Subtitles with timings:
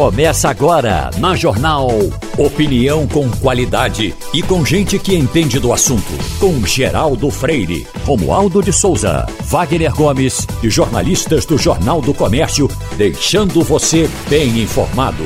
[0.00, 1.90] Começa agora na Jornal.
[2.38, 6.10] Opinião com qualidade e com gente que entende do assunto.
[6.38, 12.66] Com Geraldo Freire, Romualdo de Souza, Wagner Gomes e jornalistas do Jornal do Comércio,
[12.96, 15.22] deixando você bem informado.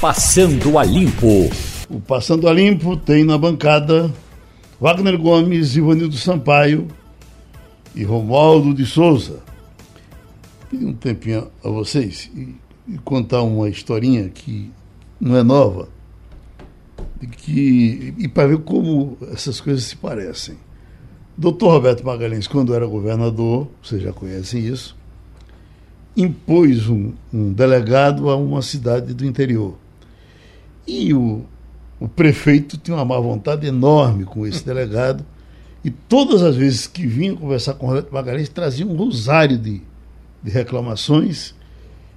[0.00, 1.50] Passando a Limpo.
[1.90, 4.14] O Passando a Limpo tem na bancada
[4.80, 6.86] Wagner Gomes, Ivanildo Sampaio
[7.96, 9.40] e Romualdo de Souza.
[10.70, 12.62] Pedi um tempinho a vocês e
[13.04, 14.70] contar uma historinha que
[15.20, 15.88] não é nova,
[17.38, 20.56] que, e para ver como essas coisas se parecem.
[21.36, 24.96] Doutor Roberto Magalhães, quando era governador, vocês já conhecem isso,
[26.16, 29.76] impôs um, um delegado a uma cidade do interior.
[30.86, 31.44] E o,
[31.98, 35.24] o prefeito tinha uma má vontade enorme com esse delegado,
[35.82, 39.82] e todas as vezes que vinha conversar com o Roberto Magalhães, trazia um rosário de,
[40.42, 41.54] de reclamações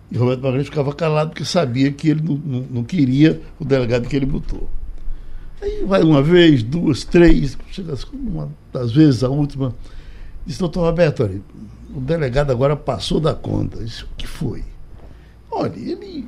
[0.09, 4.07] e Roberto Magalhães ficava calado porque sabia que ele não, não, não, queria o delegado
[4.07, 4.69] que ele botou.
[5.61, 9.75] Aí vai uma vez, duas, três, chega uma das vezes, a última,
[10.45, 11.29] disse, doutor Roberto,
[11.93, 13.83] o delegado agora passou da conta.
[13.83, 14.63] Isso o que foi?
[15.51, 16.27] Olha, ele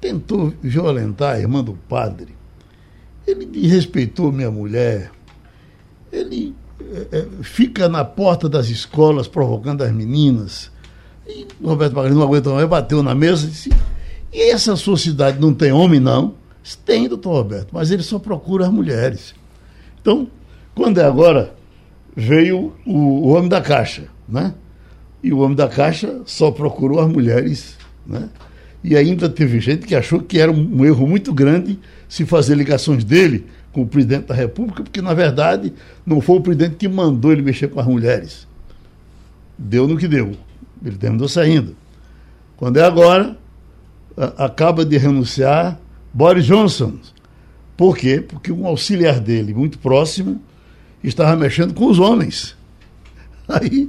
[0.00, 2.36] tentou violentar a irmã do padre,
[3.26, 5.10] ele desrespeitou minha mulher,
[6.12, 6.54] ele
[7.10, 10.70] é, fica na porta das escolas provocando as meninas
[11.28, 13.70] e o Roberto Magalhães não aguentou mais, bateu na mesa e disse:
[14.32, 16.34] E essa sua cidade não tem homem, não?
[16.84, 19.34] Tem, doutor Roberto, mas ele só procura as mulheres.
[20.00, 20.28] Então,
[20.74, 21.54] quando é agora,
[22.16, 24.54] veio o, o homem da caixa, né?
[25.22, 27.76] E o homem da caixa só procurou as mulheres,
[28.06, 28.28] né?
[28.82, 33.02] E ainda teve gente que achou que era um erro muito grande se fazer ligações
[33.04, 35.72] dele com o presidente da República, porque na verdade
[36.06, 38.46] não foi o presidente que mandou ele mexer com as mulheres.
[39.58, 40.32] Deu no que deu.
[40.84, 41.76] Ele terminou saindo.
[42.56, 43.36] Quando é agora,
[44.16, 45.78] a, acaba de renunciar
[46.12, 46.98] Boris Johnson.
[47.76, 48.20] Por quê?
[48.20, 50.40] Porque um auxiliar dele, muito próximo,
[51.02, 52.56] estava mexendo com os homens.
[53.48, 53.88] Aí,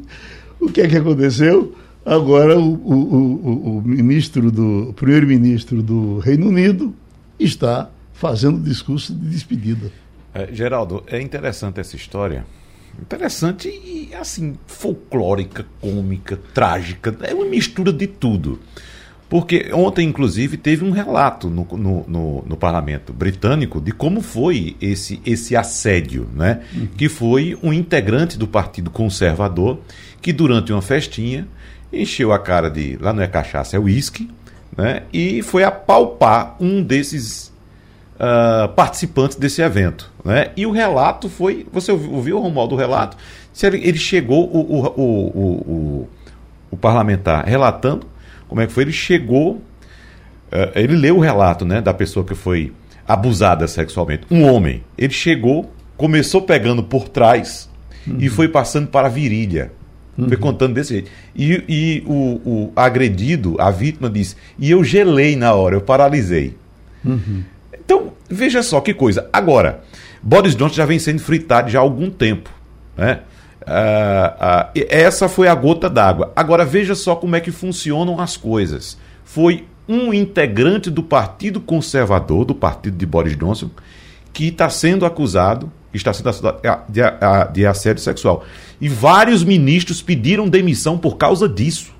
[0.59, 1.75] o que é que aconteceu?
[2.05, 6.93] Agora, o, o, o, o ministro do, primeiro-ministro do Reino Unido
[7.39, 9.91] está fazendo discurso de despedida.
[10.33, 12.45] É, Geraldo, é interessante essa história,
[13.01, 17.15] interessante e, assim, folclórica, cômica, trágica.
[17.21, 18.59] É uma mistura de tudo.
[19.29, 24.75] Porque ontem, inclusive, teve um relato no, no, no, no parlamento britânico de como foi
[24.81, 26.61] esse, esse assédio, né?
[26.73, 26.87] Uhum.
[26.97, 29.79] Que foi um integrante do Partido Conservador
[30.19, 31.47] que, durante uma festinha,
[31.93, 32.97] encheu a cara de.
[32.99, 34.27] Lá não é cachaça, é uísque,
[34.75, 35.03] né?
[35.13, 37.48] E foi apalpar um desses
[38.19, 40.11] uh, participantes desse evento.
[40.23, 40.51] Né?
[40.55, 41.65] E o relato foi.
[41.71, 43.17] Você ouviu, o Romualdo, o relato?
[43.63, 46.09] Ele chegou, o, o, o, o,
[46.71, 48.05] o parlamentar relatando
[48.49, 49.61] como é que foi, ele chegou.
[50.51, 52.73] Uh, ele leu o relato né, da pessoa que foi
[53.07, 54.23] abusada sexualmente.
[54.31, 54.83] Um homem.
[54.97, 57.69] Ele chegou, começou pegando por trás
[58.07, 58.17] uhum.
[58.19, 59.71] e foi passando para a virilha.
[60.17, 60.27] Uhum.
[60.27, 61.11] Foi contando desse jeito.
[61.35, 66.57] E, e o, o, agredido, a vítima, disse: E eu gelei na hora, eu paralisei.
[67.05, 67.43] Uhum.
[67.89, 69.27] Então, veja só que coisa.
[69.33, 69.81] Agora,
[70.21, 72.51] Boris Johnson já vem sendo fritado já há algum tempo.
[72.95, 73.21] Né?
[73.65, 76.31] Ah, ah, essa foi a gota d'água.
[76.35, 78.95] Agora, veja só como é que funcionam as coisas.
[79.25, 83.71] Foi um integrante do Partido Conservador, do partido de Boris Johnson,
[84.31, 87.01] que está sendo acusado, está sendo acusado de,
[87.53, 88.45] de assédio sexual.
[88.79, 91.91] E vários ministros pediram demissão por causa disso.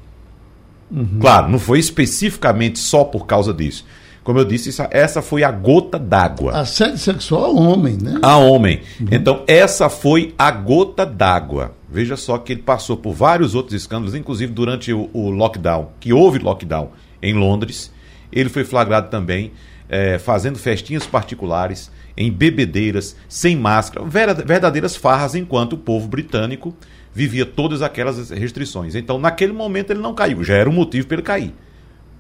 [0.92, 1.18] Uhum.
[1.20, 3.86] Claro, não foi especificamente só por causa disso.
[4.24, 6.60] Como eu disse, essa foi a gota d'água.
[6.60, 8.20] Assédio sexual a homem, né?
[8.22, 8.82] A homem.
[9.00, 9.08] Uhum.
[9.12, 11.74] Então, essa foi a gota d'água.
[11.90, 16.14] Veja só que ele passou por vários outros escândalos, inclusive durante o, o lockdown, que
[16.14, 16.92] houve lockdown
[17.22, 17.92] em Londres.
[18.32, 19.52] Ele foi flagrado também
[19.90, 26.76] é, fazendo festinhas particulares, em bebedeiras, sem máscara, verdadeiras farras, enquanto o povo britânico
[27.14, 28.94] vivia todas aquelas restrições.
[28.94, 31.54] Então, naquele momento, ele não caiu, já era um motivo para ele cair.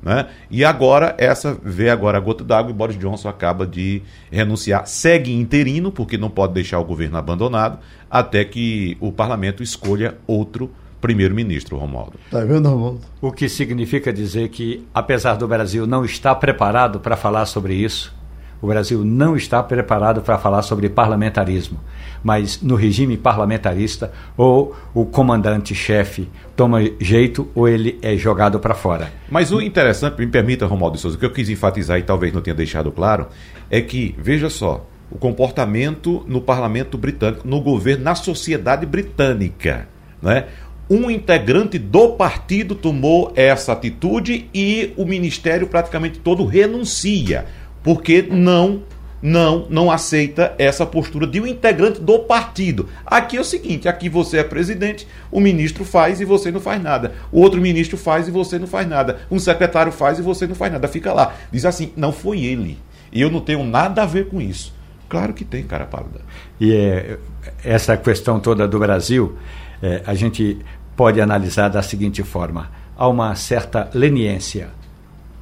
[0.01, 0.27] Né?
[0.49, 4.01] E agora, essa vê agora a gota d'água e Boris Johnson acaba de
[4.31, 4.87] renunciar.
[4.87, 7.79] Segue interino, porque não pode deixar o governo abandonado,
[8.09, 12.13] até que o parlamento escolha outro primeiro-ministro, Romualdo.
[12.25, 13.01] Está vendo, Romualdo?
[13.21, 18.13] O que significa dizer que, apesar do Brasil não estar preparado para falar sobre isso,
[18.61, 21.79] o Brasil não está preparado para falar sobre parlamentarismo,
[22.23, 29.11] mas no regime parlamentarista, ou o comandante-chefe toma jeito ou ele é jogado para fora.
[29.29, 32.41] Mas o interessante, me permita, Romualdo Souza, o que eu quis enfatizar e talvez não
[32.41, 33.27] tenha deixado claro,
[33.69, 39.87] é que, veja só, o comportamento no parlamento britânico, no governo, na sociedade britânica.
[40.21, 40.45] Né?
[40.89, 47.45] um integrante do partido tomou essa atitude e o ministério praticamente todo renuncia,
[47.89, 48.83] porque não
[49.19, 52.87] não não aceita essa postura de um integrante do partido.
[53.03, 56.79] Aqui é o seguinte, aqui você é presidente, o ministro faz e você não faz
[56.79, 57.13] nada.
[57.31, 59.21] O outro ministro faz e você não faz nada.
[59.31, 60.87] Um secretário faz e você não faz nada.
[60.87, 61.33] Fica lá.
[61.51, 62.77] Diz assim, não foi ele.
[63.11, 64.71] E eu não tenho nada a ver com isso.
[65.09, 66.21] Claro que tem, cara pálida.
[66.59, 67.17] E é,
[67.65, 69.35] essa questão toda do Brasil,
[69.81, 70.59] é, a gente
[70.95, 74.77] pode analisar da seguinte forma: há uma certa leniência.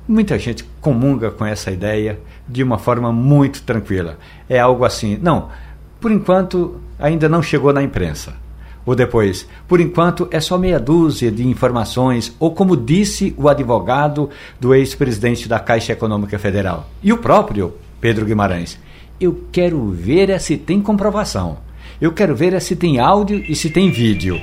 [0.07, 2.17] Muita gente comunga com essa ideia
[2.47, 4.17] de uma forma muito tranquila.
[4.49, 5.49] É algo assim, não,
[5.99, 8.35] por enquanto ainda não chegou na imprensa.
[8.85, 14.29] Ou depois, por enquanto é só meia dúzia de informações, ou como disse o advogado
[14.59, 16.89] do ex-presidente da Caixa Econômica Federal.
[17.03, 18.79] E o próprio Pedro Guimarães.
[19.19, 21.57] Eu quero ver se tem comprovação.
[21.99, 24.39] Eu quero ver se tem áudio e se tem vídeo.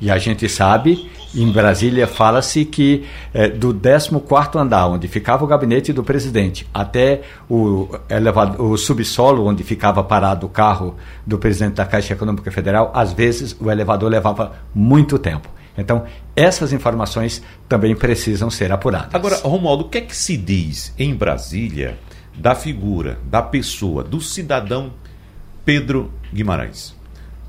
[0.00, 4.10] E a gente sabe, em Brasília fala-se que é, do 14
[4.56, 10.46] andar, onde ficava o gabinete do presidente, até o, elevado, o subsolo, onde ficava parado
[10.46, 10.96] o carro
[11.26, 15.48] do presidente da Caixa Econômica Federal, às vezes o elevador levava muito tempo.
[15.76, 16.04] Então,
[16.36, 19.14] essas informações também precisam ser apuradas.
[19.14, 21.98] Agora, Romualdo, o que é que se diz em Brasília
[22.34, 24.92] da figura, da pessoa, do cidadão
[25.64, 26.94] Pedro Guimarães?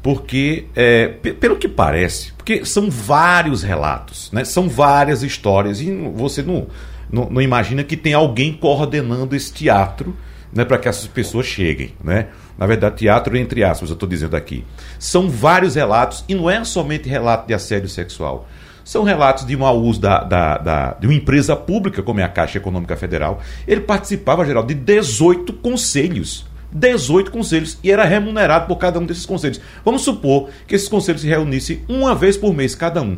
[0.03, 4.43] Porque, é, pelo que parece, porque são vários relatos, né?
[4.43, 6.67] são várias histórias, e você não,
[7.09, 10.13] não, não imagina que tem alguém coordenando esse teatro
[10.51, 11.93] né, para que essas pessoas cheguem.
[12.03, 12.27] Né?
[12.57, 14.65] Na verdade, teatro entre aspas, eu estou dizendo aqui.
[14.99, 18.45] São vários relatos, e não é somente relato de assédio sexual.
[18.83, 22.27] São relatos de mau uso da, da, da, de uma empresa pública, como é a
[22.27, 23.39] Caixa Econômica Federal.
[23.65, 29.25] Ele participava, geral, de 18 conselhos 18 conselhos e era remunerado por cada um desses
[29.25, 29.61] conselhos.
[29.85, 33.17] Vamos supor que esses conselhos se reunissem uma vez por mês cada um.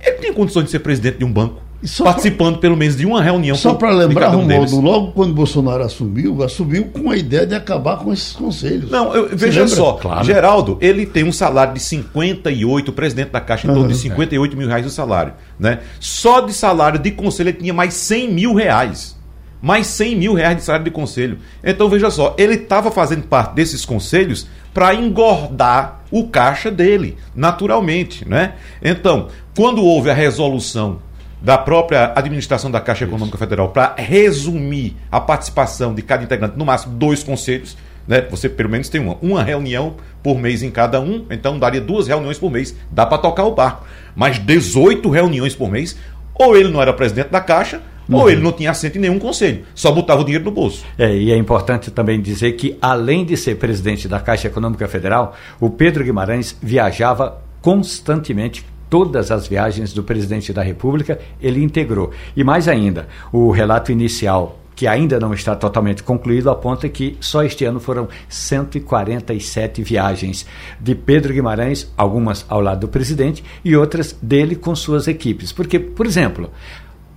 [0.00, 1.62] Ele tem condições de ser presidente de um banco,
[2.02, 2.62] participando pra...
[2.62, 3.56] pelo menos de uma reunião.
[3.56, 7.98] Só para lembrar, um Romualdo, logo quando Bolsonaro assumiu, assumiu com a ideia de acabar
[7.98, 8.90] com esses conselhos.
[8.90, 10.24] Não, eu, veja só, claro.
[10.24, 13.88] Geraldo, ele tem um salário de 58, o presidente da Caixa em torno uhum.
[13.88, 15.32] de 58 mil reais de salário.
[15.58, 15.80] Né?
[15.98, 19.16] Só de salário de conselho ele tinha mais 100 mil reais
[19.64, 21.38] mais 100 mil reais de salário de conselho.
[21.64, 28.28] Então veja só, ele estava fazendo parte desses conselhos para engordar o caixa dele, naturalmente,
[28.28, 28.56] né?
[28.82, 30.98] Então, quando houve a resolução
[31.40, 36.66] da própria administração da Caixa Econômica Federal para resumir a participação de cada integrante, no
[36.66, 37.74] máximo dois conselhos,
[38.06, 38.20] né?
[38.30, 42.06] Você pelo menos tem uma, uma reunião por mês em cada um, então daria duas
[42.06, 43.86] reuniões por mês, dá para tocar o barco.
[44.14, 45.96] Mas 18 reuniões por mês,
[46.34, 48.18] ou ele não era presidente da Caixa, Uhum.
[48.18, 50.84] Ou ele não tinha assento em nenhum conselho, só botava o dinheiro no bolso.
[50.98, 55.34] É, e é importante também dizer que, além de ser presidente da Caixa Econômica Federal,
[55.60, 62.10] o Pedro Guimarães viajava constantemente todas as viagens do presidente da República, ele integrou.
[62.36, 67.44] E mais ainda, o relato inicial que ainda não está totalmente concluído, aponta que só
[67.44, 70.46] este ano foram 147 viagens
[70.80, 75.52] de Pedro Guimarães, algumas ao lado do presidente e outras dele com suas equipes.
[75.52, 76.50] Porque, por exemplo,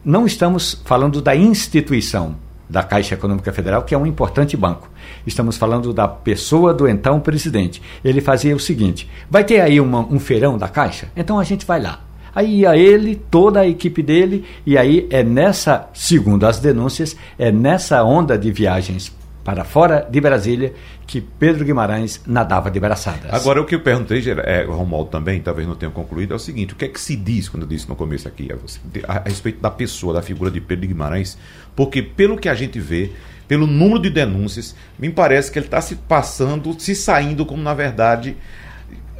[0.08, 2.38] não estamos falando da instituição
[2.70, 4.90] da Caixa Econômica Federal, que é um importante banco.
[5.26, 7.82] Estamos falando da pessoa do então presidente.
[8.06, 11.10] Ele fazia o seguinte: vai ter aí uma, um feirão da Caixa?
[11.14, 12.06] Então a gente vai lá.
[12.34, 17.52] Aí ia ele, toda a equipe dele, e aí é nessa, segundo as denúncias, é
[17.52, 19.12] nessa onda de viagens
[19.44, 20.74] para fora de Brasília
[21.08, 23.34] que Pedro Guimarães nadava de braçadas.
[23.34, 26.74] Agora, o que eu perguntei, é, Romualdo também, talvez não tenha concluído, é o seguinte:
[26.74, 28.50] o que é que se diz, quando eu disse no começo aqui,
[29.08, 31.38] a, respeito da pessoa, da figura de Pedro Guimarães?
[31.74, 33.12] Porque, pelo que a gente vê,
[33.48, 37.74] pelo número de denúncias, me parece que ele está se passando, se saindo como, na
[37.74, 38.36] verdade,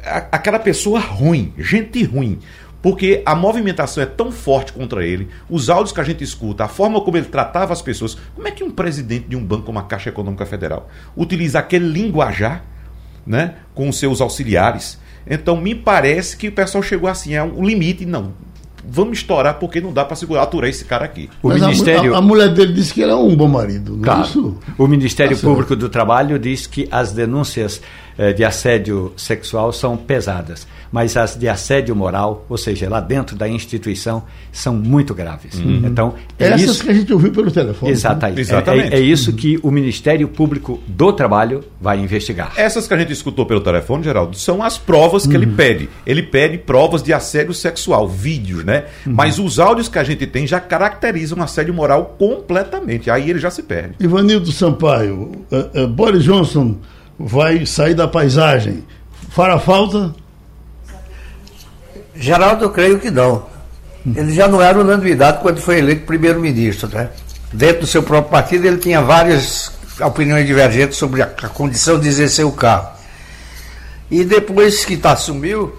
[0.04, 2.38] a, aquela pessoa ruim, gente ruim.
[2.80, 6.68] Porque a movimentação é tão forte contra ele, os áudios que a gente escuta, a
[6.68, 8.16] forma como ele tratava as pessoas.
[8.34, 11.86] Como é que um presidente de um banco como a Caixa Econômica Federal utiliza aquele
[11.86, 12.64] linguajar
[13.26, 14.98] né, com os seus auxiliares?
[15.26, 18.06] Então, me parece que o pessoal chegou assim, é um limite.
[18.06, 18.32] Não,
[18.86, 21.28] vamos estourar porque não dá para segurar, aturar esse cara aqui.
[21.42, 22.14] O Mas Ministério...
[22.14, 23.92] A, a, mulher dele disse que era um bom marido.
[23.92, 24.20] Não claro.
[24.20, 24.58] É isso?
[24.76, 27.80] O Ministério tá Público do Trabalho diz que as denúncias
[28.16, 33.36] eh, de assédio sexual são pesadas mas as de assédio moral, ou seja, lá dentro
[33.36, 35.54] da instituição, são muito graves.
[35.58, 35.82] Uhum.
[35.84, 37.92] Então, é Essas isso que a gente ouviu pelo telefone.
[37.92, 38.36] Exatamente.
[38.36, 38.40] Né?
[38.40, 38.94] Exatamente.
[38.94, 42.52] É, é, isso que o Ministério Público do Trabalho vai investigar.
[42.56, 45.42] Essas que a gente escutou pelo telefone, Geraldo, são as provas que uhum.
[45.42, 45.88] ele pede.
[46.06, 48.84] Ele pede provas de assédio sexual, vídeos, né?
[49.06, 49.14] Uhum.
[49.14, 53.10] Mas os áudios que a gente tem já caracterizam assédio moral completamente.
[53.10, 53.94] Aí ele já se perde.
[53.98, 56.76] Ivanildo Sampaio, uh, uh, Boris Johnson
[57.18, 58.84] vai sair da paisagem.
[59.30, 60.14] Fará falta?
[62.14, 63.46] Geraldo, eu creio que não.
[64.14, 67.08] Ele já não era unanimidade quando foi eleito primeiro-ministro, né?
[67.52, 72.44] Dentro do seu próprio partido, ele tinha várias opiniões divergentes sobre a, condição de exercer
[72.44, 72.90] o cargo.
[74.10, 75.74] E depois que tá, assumiu,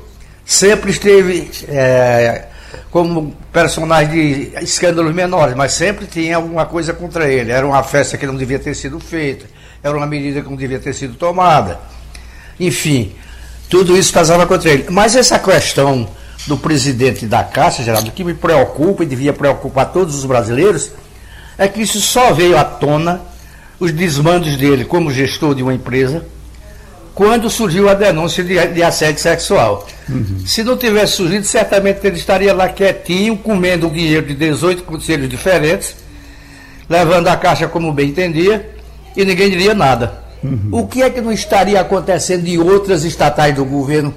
[0.45, 2.48] sempre esteve é,
[2.91, 7.51] como personagem de escândalos menores, mas sempre tinha alguma coisa contra ele.
[7.51, 9.45] Era uma festa que não devia ter sido feita,
[9.83, 11.79] era uma medida que não devia ter sido tomada.
[12.59, 13.13] Enfim,
[13.69, 14.85] tudo isso pesava contra ele.
[14.89, 16.09] Mas essa questão
[16.47, 20.91] do presidente da Caixa, Geraldo, que me preocupa e devia preocupar todos os brasileiros,
[21.57, 23.21] é que isso só veio à tona,
[23.79, 26.25] os desmandos dele como gestor de uma empresa,
[27.19, 29.85] quando surgiu a denúncia de, de assédio sexual.
[30.07, 30.41] Uhum.
[30.45, 35.27] Se não tivesse surgido, certamente ele estaria lá quietinho, comendo o dinheiro de 18 conselhos
[35.27, 35.97] diferentes,
[36.87, 38.69] levando a caixa como bem entendia,
[39.17, 40.13] e ninguém diria nada.
[40.41, 40.69] Uhum.
[40.71, 44.13] O que é que não estaria acontecendo em outras estatais do governo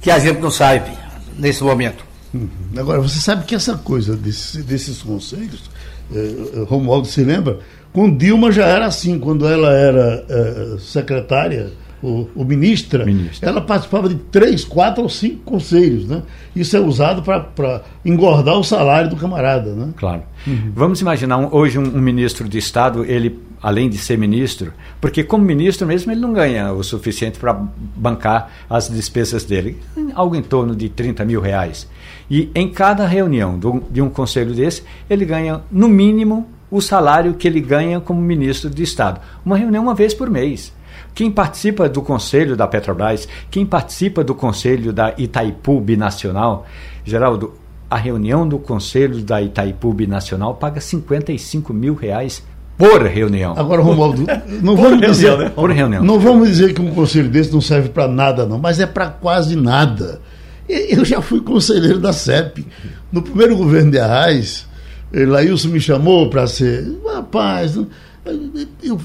[0.00, 0.92] que a gente não sabe
[1.36, 2.06] nesse momento?
[2.32, 2.48] Uhum.
[2.78, 5.70] Agora, você sabe que essa coisa desses, desses conselhos,
[6.10, 7.58] eh, Romualdo se lembra,
[7.92, 11.70] com Dilma já era assim, quando ela era eh, secretária
[12.02, 16.22] o, o ministra, ministra, ela participava de três, quatro ou cinco conselhos, né?
[16.56, 19.90] Isso é usado para engordar o salário do camarada, né?
[19.96, 20.22] Claro.
[20.46, 20.72] Uhum.
[20.74, 25.22] Vamos imaginar um, hoje um, um, ministro de Estado, ele, além de ser ministro, porque
[25.22, 27.52] como ministro mesmo ele não ganha o suficiente para
[27.96, 29.78] bancar as despesas dele,
[30.14, 31.86] algo em torno de 30 mil reais.
[32.30, 37.34] E em cada reunião do, de um conselho desse, ele ganha, no mínimo, o salário
[37.34, 39.20] que ele ganha como ministro de Estado.
[39.44, 40.72] Uma reunião uma vez por mês.
[41.14, 46.66] Quem participa do conselho da Petrobras, quem participa do conselho da Itaipu Binacional,
[47.04, 47.54] Geraldo,
[47.90, 52.42] a reunião do conselho da Itaipu Binacional paga 55 mil reais
[52.78, 53.54] por reunião.
[53.58, 54.24] Agora, Romualdo,
[54.62, 55.48] não vamos reunião, dizer, né?
[55.50, 56.02] por reunião.
[56.02, 59.08] Não vamos dizer que um conselho desse não serve para nada, não, mas é para
[59.08, 60.20] quase nada.
[60.68, 62.64] Eu já fui conselheiro da CEP.
[63.10, 64.66] No primeiro governo de Arraes,
[65.12, 66.86] Laílson me chamou para ser.
[67.12, 67.76] Rapaz,
[68.82, 69.00] eu,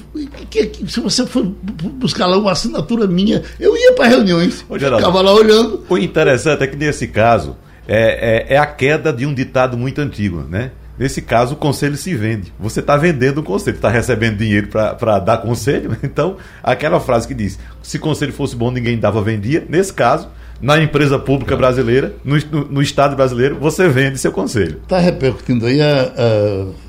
[0.52, 5.04] eu, se você for buscar lá uma assinatura minha, eu ia para reuniões, Ô, Geraldo,
[5.04, 5.84] ficava lá olhando.
[5.88, 7.56] O interessante é que nesse caso
[7.88, 10.72] é, é, é, a queda de um ditado muito antigo, né?
[10.98, 12.52] Nesse caso, o conselho se vende.
[12.58, 15.96] Você está vendendo o conselho, está recebendo dinheiro para dar conselho.
[16.02, 19.64] Então, aquela frase que diz: se conselho fosse bom, ninguém dava, vendia.
[19.68, 20.28] Nesse caso,
[20.60, 24.80] na empresa pública brasileira, no, no, no Estado brasileiro, você vende seu conselho.
[24.82, 26.85] Está repercutindo aí a, a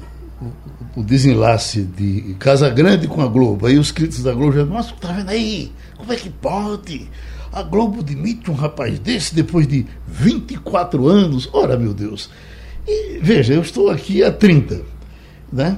[0.98, 3.68] o desenlace de Casa Grande com a Globo.
[3.68, 5.72] Aí os críticos da Globo já, nossa, tá vendo aí?
[5.96, 7.08] Como é que pode?
[7.54, 11.48] A Globo demite um rapaz desse depois de 24 anos.
[11.54, 12.32] Ora, meu Deus.
[12.88, 14.82] E, veja, eu estou aqui há 30.
[15.54, 15.77] Né?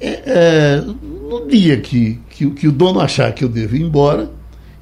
[0.00, 4.30] É, é, no dia que, que, que o dono achar que eu devo ir embora,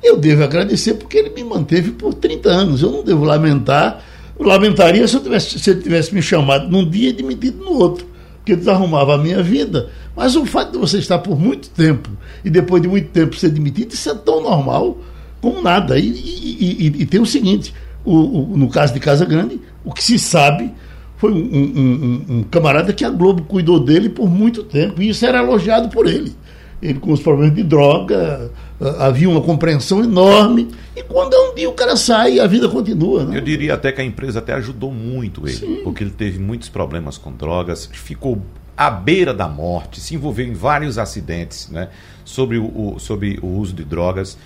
[0.02, 2.83] eu devo agradecer porque ele me manteve por 30 anos.
[2.83, 4.05] Eu não devo lamentar.
[4.38, 8.12] Lamentaria se, eu tivesse, se ele tivesse me chamado num dia e demitido no outro
[8.45, 9.91] que desarrumava a minha vida.
[10.17, 12.11] Mas o fato de você estar por muito tempo
[12.45, 14.99] e depois de muito tempo ser demitido, isso é tão normal
[15.41, 15.99] como nada.
[15.99, 19.93] E, e, e, e tem o seguinte: o, o, no caso de Casa Grande, o
[19.93, 20.73] que se sabe
[21.17, 25.09] foi um, um, um, um, camarada que a Globo cuidou dele por muito tempo, e
[25.09, 26.35] isso era elogiado por ele.
[26.83, 28.51] Ele com os problemas de droga,
[28.99, 30.69] havia uma compreensão enorme.
[30.97, 33.25] E quando um dia o cara sai, a vida continua.
[33.25, 33.37] Né?
[33.37, 35.81] Eu diria até que a empresa até ajudou muito ele, Sim.
[35.85, 38.43] porque ele teve muitos problemas com drogas, ficou
[38.77, 41.89] à beira da morte, se envolveu em vários acidentes né,
[42.25, 44.37] sobre, o sobre o uso de drogas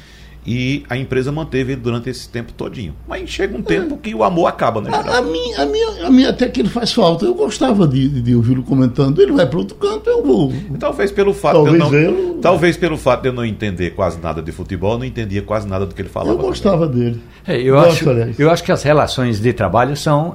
[0.47, 2.95] e a empresa manteve ele durante esse tempo todinho.
[3.09, 3.99] Mas chega um tempo é.
[3.99, 4.91] que o amor acaba, né?
[4.93, 7.25] A, a, minha, a, minha, a minha até que ele faz falta.
[7.25, 9.21] Eu gostava de, de, de ouvi-lo comentando.
[9.21, 10.53] Ele vai para outro canto, eu vou.
[10.79, 14.21] Talvez pelo fato talvez de eu não, talvez pelo fato de eu não entender quase
[14.21, 16.33] nada de futebol, eu não entendia quase nada do que ele falava.
[16.33, 17.11] Eu gostava também.
[17.11, 17.23] dele.
[17.47, 20.35] É, eu, Gosto, acho, eu acho que as relações de trabalho são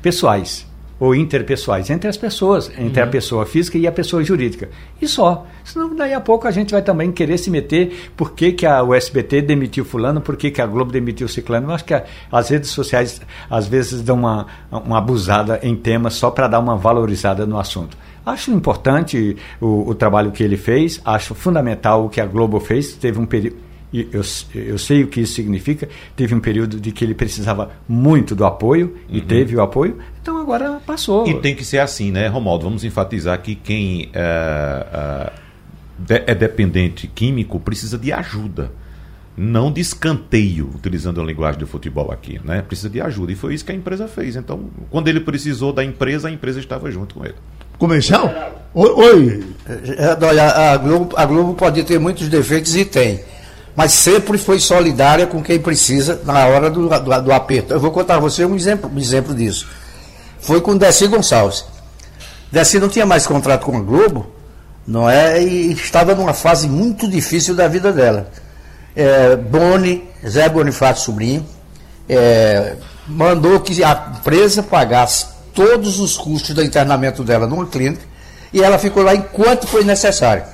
[0.00, 0.66] pessoais
[1.02, 3.08] ou interpessoais, entre as pessoas, entre uhum.
[3.08, 4.68] a pessoa física e a pessoa jurídica.
[5.00, 5.44] E só.
[5.64, 8.84] Senão, daí a pouco a gente vai também querer se meter por que, que a,
[8.84, 11.70] o SBT demitiu fulano, por que, que a Globo demitiu ciclano.
[11.70, 16.14] Eu acho que a, as redes sociais às vezes dão uma, uma abusada em temas
[16.14, 17.96] só para dar uma valorizada no assunto.
[18.24, 22.92] Acho importante o, o trabalho que ele fez, acho fundamental o que a Globo fez,
[22.92, 24.22] teve um período eu,
[24.54, 25.88] eu sei o que isso significa.
[26.16, 29.26] Teve um período de que ele precisava muito do apoio e uhum.
[29.26, 31.26] teve o apoio, então agora passou.
[31.26, 32.64] E tem que ser assim, né, Romaldo?
[32.64, 35.32] Vamos enfatizar que quem é,
[36.08, 38.72] é, é dependente químico precisa de ajuda
[39.36, 42.62] não de escanteio, utilizando a linguagem do futebol aqui, né?
[42.62, 43.32] Precisa de ajuda.
[43.32, 44.36] E foi isso que a empresa fez.
[44.36, 47.34] Então, quando ele precisou da empresa, a empresa estava junto com ele.
[47.78, 48.30] Comercial?
[48.74, 48.90] Oi.
[48.90, 49.44] Oi.
[49.96, 53.20] É, a, Globo, a Globo pode ter muitos defeitos e tem
[53.74, 57.72] mas sempre foi solidária com quem precisa na hora do, do, do aperto.
[57.72, 59.66] Eu vou contar a você um exemplo, um exemplo disso.
[60.40, 61.64] Foi com Desi Gonçalves.
[62.50, 64.26] Desi não tinha mais contrato com a Globo,
[64.86, 65.42] não é?
[65.42, 68.30] E estava numa fase muito difícil da vida dela.
[68.94, 71.46] É, Boni, Zé Bonifácio Sobrinho,
[72.08, 72.76] é,
[73.06, 78.02] mandou que a empresa pagasse todos os custos do internamento dela numa clínica
[78.52, 80.44] e ela ficou lá enquanto foi necessário.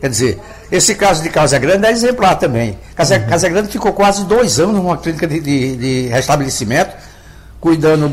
[0.00, 0.40] Quer dizer,
[0.76, 2.76] esse caso de Casa Grande é exemplar também.
[2.96, 3.26] Casa, uhum.
[3.26, 6.96] Casa Grande ficou quase dois anos numa clínica de, de, de restabelecimento,
[7.60, 8.10] cuidando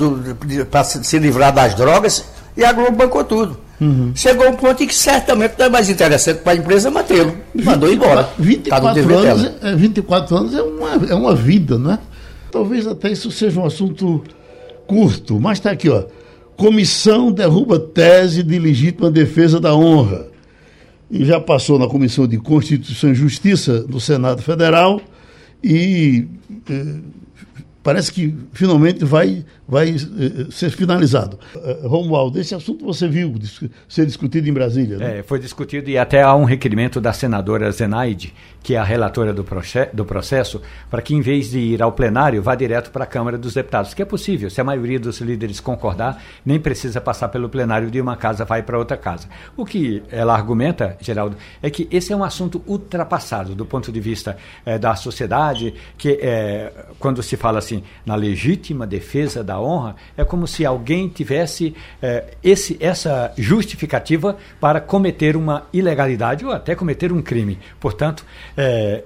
[0.69, 2.23] para se livrar das drogas,
[2.55, 3.57] e a Globo bancou tudo.
[3.79, 4.11] Uhum.
[4.13, 7.35] Chegou um ponto em que certamente não é mais interessante para a empresa mantê-lo.
[7.55, 8.29] Mandou embora.
[8.37, 11.97] 24, tá anos, é, 24 anos é uma, é uma vida, né?
[12.51, 14.23] Talvez até isso seja um assunto
[14.85, 16.03] curto, mas está aqui, ó.
[16.55, 20.30] Comissão derruba tese de legítima defesa da honra.
[21.11, 25.01] E já passou na Comissão de Constituição e Justiça do Senado Federal
[25.63, 26.25] e
[26.69, 26.99] eh,
[27.83, 31.39] parece que finalmente vai, vai uh, ser finalizado.
[31.55, 33.33] Uh, Romualdo, esse assunto você viu
[33.87, 35.19] ser discutido em Brasília, né?
[35.19, 39.33] É, foi discutido e até há um requerimento da senadora Zenaide, que é a relatora
[39.33, 39.45] do,
[39.93, 43.37] do processo, para que em vez de ir ao plenário, vá direto para a Câmara
[43.37, 47.47] dos Deputados, que é possível, se a maioria dos líderes concordar, nem precisa passar pelo
[47.47, 49.29] plenário de uma casa, vai para outra casa.
[49.55, 53.99] O que ela argumenta, Geraldo, é que esse é um assunto ultrapassado do ponto de
[54.01, 54.35] vista
[54.65, 56.19] eh, da sociedade, que
[56.99, 62.35] quando se fala assim, na legítima defesa da honra, é como se alguém tivesse é,
[62.43, 67.59] esse, essa justificativa para cometer uma ilegalidade ou até cometer um crime.
[67.79, 68.25] Portanto,
[68.57, 69.03] é,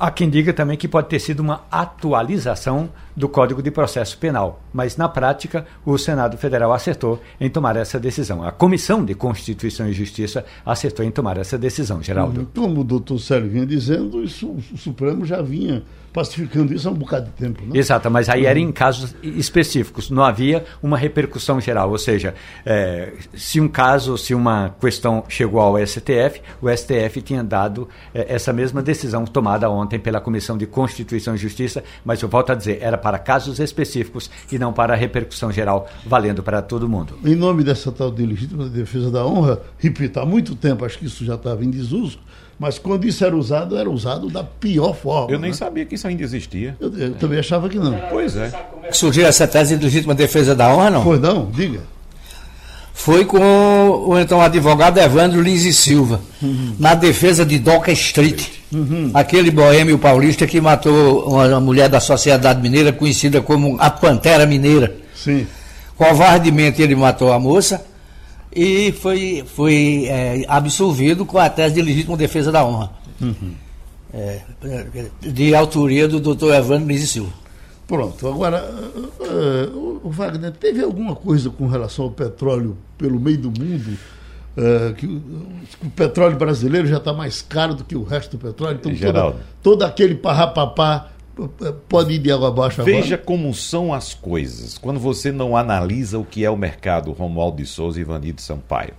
[0.00, 2.88] Há quem diga também que pode ter sido uma atualização
[3.18, 7.98] do Código de Processo Penal, mas na prática o Senado Federal acertou em tomar essa
[7.98, 8.44] decisão.
[8.44, 12.48] A Comissão de Constituição e Justiça acertou em tomar essa decisão, Geraldo.
[12.54, 15.82] Como o doutor Célio vinha dizendo, isso, o Supremo já vinha
[16.12, 17.62] pacificando isso há um bocado de tempo.
[17.62, 17.78] Né?
[17.78, 21.90] Exato, mas aí era em casos específicos, não havia uma repercussão geral.
[21.90, 22.34] Ou seja,
[22.66, 28.34] é, se um caso, se uma questão chegou ao STF, o STF tinha dado é,
[28.34, 32.54] essa mesma decisão tomada ontem pela Comissão de Constituição e Justiça, mas eu volto a
[32.56, 37.16] dizer, era para casos específicos e não para a repercussão geral, valendo para todo mundo.
[37.24, 41.06] Em nome dessa tal de legítima defesa da honra, repito, há muito tempo, acho que
[41.06, 42.18] isso já estava em desuso,
[42.58, 45.32] mas quando isso era usado, era usado da pior forma.
[45.32, 45.56] Eu nem né?
[45.56, 46.76] sabia que isso ainda existia.
[46.80, 47.96] Eu, eu também achava que não.
[48.10, 48.50] Pois é.
[48.90, 51.04] Surgiu essa tese de legítima defesa da honra, não?
[51.04, 51.80] Foi não, diga.
[52.98, 53.38] Foi com
[54.08, 56.74] o então advogado Evandro Lins e Silva, uhum.
[56.80, 59.12] na defesa de Doca Street, uhum.
[59.14, 64.96] aquele boêmio paulista que matou uma mulher da sociedade mineira conhecida como a Pantera Mineira.
[65.14, 65.46] Sim.
[65.96, 67.86] Covardemente ele matou a moça
[68.52, 72.90] e foi, foi é, absolvido com a tese de legítima defesa da honra.
[73.20, 73.52] Uhum.
[74.12, 74.40] É,
[75.22, 77.32] de autoria do doutor Evandro Lins Silva.
[77.88, 83.48] Pronto, agora, uh, uh, Wagner, teve alguma coisa com relação ao petróleo pelo meio do
[83.48, 83.96] mundo?
[84.54, 88.44] Uh, que, que, o petróleo brasileiro já está mais caro do que o resto do
[88.44, 91.12] petróleo, então toda, todo aquele parrapapá
[91.88, 93.26] pode ir de água abaixo Veja agora?
[93.26, 97.66] como são as coisas quando você não analisa o que é o mercado Romualdo de
[97.66, 98.94] Souza e Ivanildo Sampaio.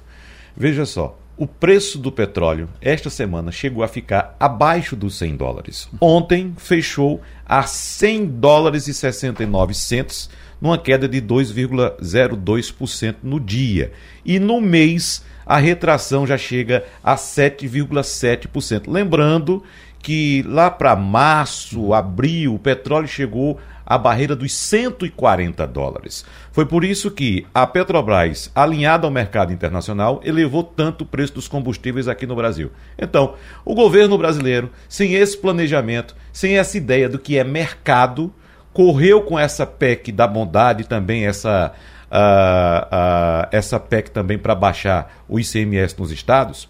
[0.57, 5.87] Veja só, o preço do petróleo esta semana chegou a ficar abaixo dos 100 dólares.
[6.01, 13.93] Ontem fechou a 100 dólares e 69 centos, numa queda de 2,02% no dia.
[14.25, 18.91] E no mês a retração já chega a 7,7%.
[18.91, 19.63] Lembrando
[19.99, 23.57] que lá para março, abril, o petróleo chegou
[23.89, 26.23] à barreira dos 140 dólares.
[26.51, 31.47] Foi por isso que a Petrobras, alinhada ao mercado internacional, elevou tanto o preço dos
[31.47, 32.71] combustíveis aqui no Brasil.
[32.97, 33.33] Então,
[33.65, 38.31] o governo brasileiro, sem esse planejamento, sem essa ideia do que é mercado,
[38.71, 41.73] correu com essa PEC da bondade também essa
[42.11, 46.69] uh, uh, essa PEC também para baixar o ICMS nos estados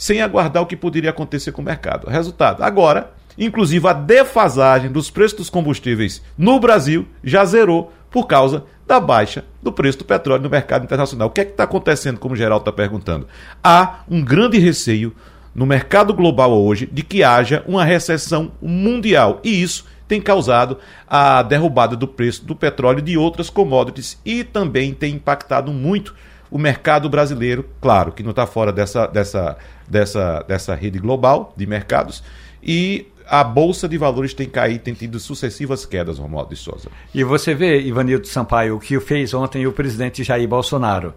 [0.00, 2.08] sem aguardar o que poderia acontecer com o mercado.
[2.08, 8.64] Resultado: agora, inclusive a defasagem dos preços dos combustíveis no Brasil já zerou por causa
[8.86, 11.28] da baixa do preço do petróleo no mercado internacional.
[11.28, 13.26] O que é que está acontecendo, como o Geraldo está perguntando?
[13.62, 15.14] Há um grande receio
[15.54, 19.40] no mercado global hoje de que haja uma recessão mundial.
[19.42, 24.42] E isso tem causado a derrubada do preço do petróleo e de outras commodities e
[24.42, 26.14] também tem impactado muito
[26.50, 29.56] o mercado brasileiro, claro, que não está fora dessa, dessa,
[29.88, 32.24] dessa, dessa rede global de mercados,
[32.60, 36.88] e a Bolsa de Valores tem caído, tem tido sucessivas quedas, Romualdo de Souza.
[37.14, 41.14] E você vê, Ivanildo Sampaio, o que fez ontem o presidente Jair Bolsonaro.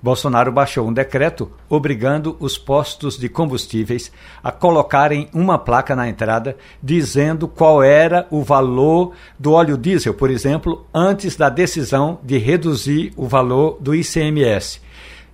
[0.00, 4.12] Bolsonaro baixou um decreto obrigando os postos de combustíveis
[4.44, 10.30] a colocarem uma placa na entrada dizendo qual era o valor do óleo diesel, por
[10.30, 14.80] exemplo, antes da decisão de reduzir o valor do ICMS.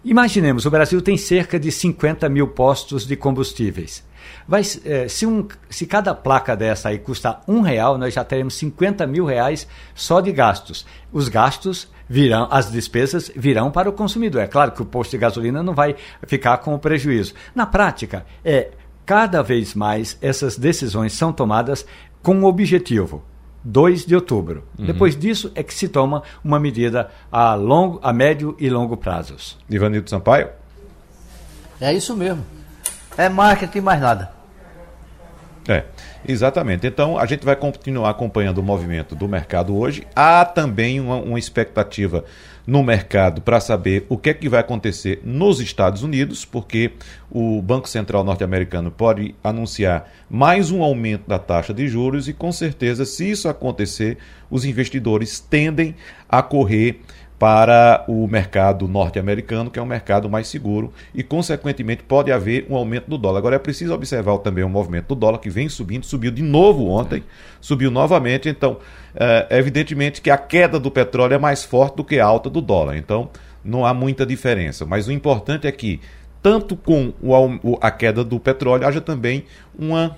[0.03, 4.03] Imaginemos, o Brasil tem cerca de 50 mil postos de combustíveis.
[4.46, 8.54] Vai, é, se, um, se cada placa dessa aí custar um real, nós já teremos
[8.54, 10.87] 50 mil reais só de gastos.
[11.12, 14.42] Os gastos virão, as despesas virão para o consumidor.
[14.42, 15.94] É claro que o posto de gasolina não vai
[16.26, 17.35] ficar com o prejuízo.
[17.54, 18.70] Na prática, é
[19.06, 21.87] cada vez mais essas decisões são tomadas
[22.22, 23.22] com um objetivo.
[23.64, 24.64] 2 de outubro.
[24.78, 24.87] Uhum.
[24.87, 29.56] Depois disso é que se toma uma medida a, longo, a médio e longo prazos.
[29.70, 30.48] Ivanildo Sampaio?
[31.80, 32.44] É isso mesmo.
[33.16, 34.31] É marketing mais nada.
[35.68, 35.85] É,
[36.27, 36.87] exatamente.
[36.87, 40.07] Então a gente vai continuar acompanhando o movimento do mercado hoje.
[40.14, 42.25] Há também uma, uma expectativa
[42.66, 46.92] no mercado para saber o que é que vai acontecer nos Estados Unidos, porque
[47.31, 52.53] o Banco Central norte-americano pode anunciar mais um aumento da taxa de juros e com
[52.53, 54.18] certeza, se isso acontecer,
[54.51, 55.94] os investidores tendem
[56.29, 57.01] a correr
[57.42, 62.76] para o mercado norte-americano, que é um mercado mais seguro, e, consequentemente, pode haver um
[62.76, 63.38] aumento do dólar.
[63.38, 66.87] Agora, é preciso observar também o movimento do dólar, que vem subindo, subiu de novo
[66.87, 67.24] ontem,
[67.61, 68.48] subiu novamente.
[68.48, 68.76] Então,
[69.16, 72.61] é evidentemente que a queda do petróleo é mais forte do que a alta do
[72.61, 72.96] dólar.
[72.96, 73.28] Então,
[73.64, 74.87] não há muita diferença.
[74.87, 76.00] Mas o importante é que,
[76.40, 80.16] tanto com o, a queda do petróleo, haja também uma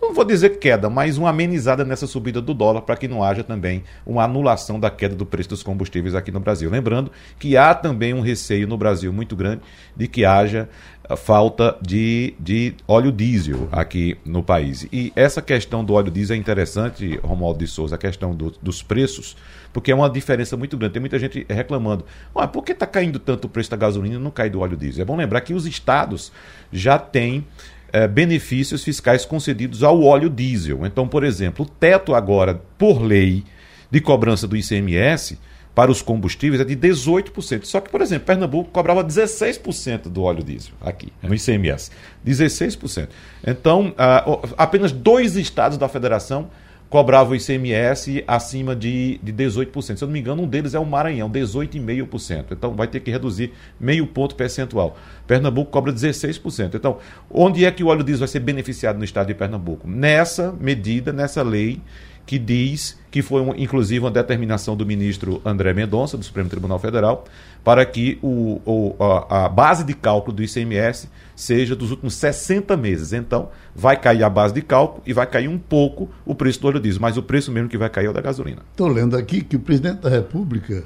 [0.00, 3.44] não vou dizer queda, mas uma amenizada nessa subida do dólar para que não haja
[3.44, 6.68] também uma anulação da queda do preço dos combustíveis aqui no Brasil.
[6.68, 9.62] Lembrando que há também um receio no Brasil muito grande
[9.96, 10.68] de que haja
[11.16, 14.86] falta de, de óleo diesel aqui no país.
[14.92, 18.82] E essa questão do óleo diesel é interessante, Romualdo de Souza, a questão do, dos
[18.82, 19.36] preços,
[19.72, 20.94] porque é uma diferença muito grande.
[20.94, 22.04] Tem muita gente reclamando.
[22.34, 24.76] Ah, por que está caindo tanto o preço da gasolina e não cai do óleo
[24.76, 25.02] diesel?
[25.02, 26.32] É bom lembrar que os estados
[26.72, 27.44] já têm
[27.92, 30.84] é, benefícios fiscais concedidos ao óleo diesel.
[30.86, 33.44] Então, por exemplo, o teto agora, por lei,
[33.90, 35.38] de cobrança do ICMS
[35.74, 37.64] para os combustíveis é de 18%.
[37.64, 41.90] Só que, por exemplo, Pernambuco cobrava 16% do óleo diesel aqui, no ICMS.
[42.26, 43.08] 16%.
[43.46, 46.50] Então, uh, apenas dois estados da federação
[46.90, 49.96] cobrava o ICMS acima de, de 18%.
[49.96, 52.46] Se eu não me engano, um deles é o Maranhão, 18,5%.
[52.50, 54.98] Então vai ter que reduzir meio ponto percentual.
[55.24, 56.74] Pernambuco cobra 16%.
[56.74, 56.98] Então,
[57.30, 59.88] onde é que o óleo diesel vai ser beneficiado no estado de Pernambuco?
[59.88, 61.80] Nessa medida, nessa lei
[62.26, 66.78] que diz que foi, um, inclusive, uma determinação do ministro André Mendonça, do Supremo Tribunal
[66.78, 67.24] Federal,
[67.64, 72.76] para que o, o, a, a, base de cálculo do ICMS seja dos últimos 60
[72.76, 73.12] meses.
[73.12, 76.68] Então, vai cair a base de cálculo e vai cair um pouco o preço do
[76.68, 78.62] óleo diesel, mas o preço mesmo que vai cair é o da gasolina.
[78.70, 80.84] Estou lendo aqui que o presidente da República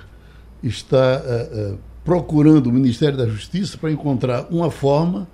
[0.63, 5.29] está uh, uh, procurando o Ministério da Justiça para encontrar uma forma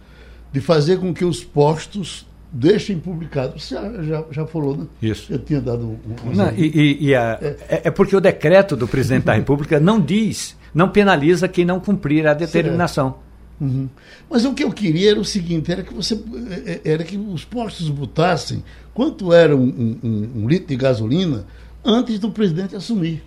[0.53, 3.59] de fazer com que os postos deixem publicado.
[3.59, 4.87] Você já, já, falou, né?
[5.01, 5.33] Isso.
[5.33, 5.99] Eu tinha dado um.
[6.29, 7.57] um não, e, e, e a, é.
[7.69, 7.81] é.
[7.85, 7.91] é.
[7.91, 12.35] porque o decreto do presidente da República não diz, não penaliza quem não cumprir a
[12.35, 13.17] determinação.
[13.61, 13.89] Uhum.
[14.29, 17.17] Mas o que eu queria era o seguinte: era que você é, é, era que
[17.17, 21.45] os postos botassem quanto era um, um, um litro de gasolina
[21.85, 23.23] antes do presidente assumir.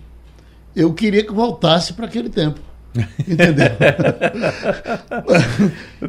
[0.74, 2.60] Eu queria que voltasse para aquele tempo.
[3.26, 3.66] Entendeu?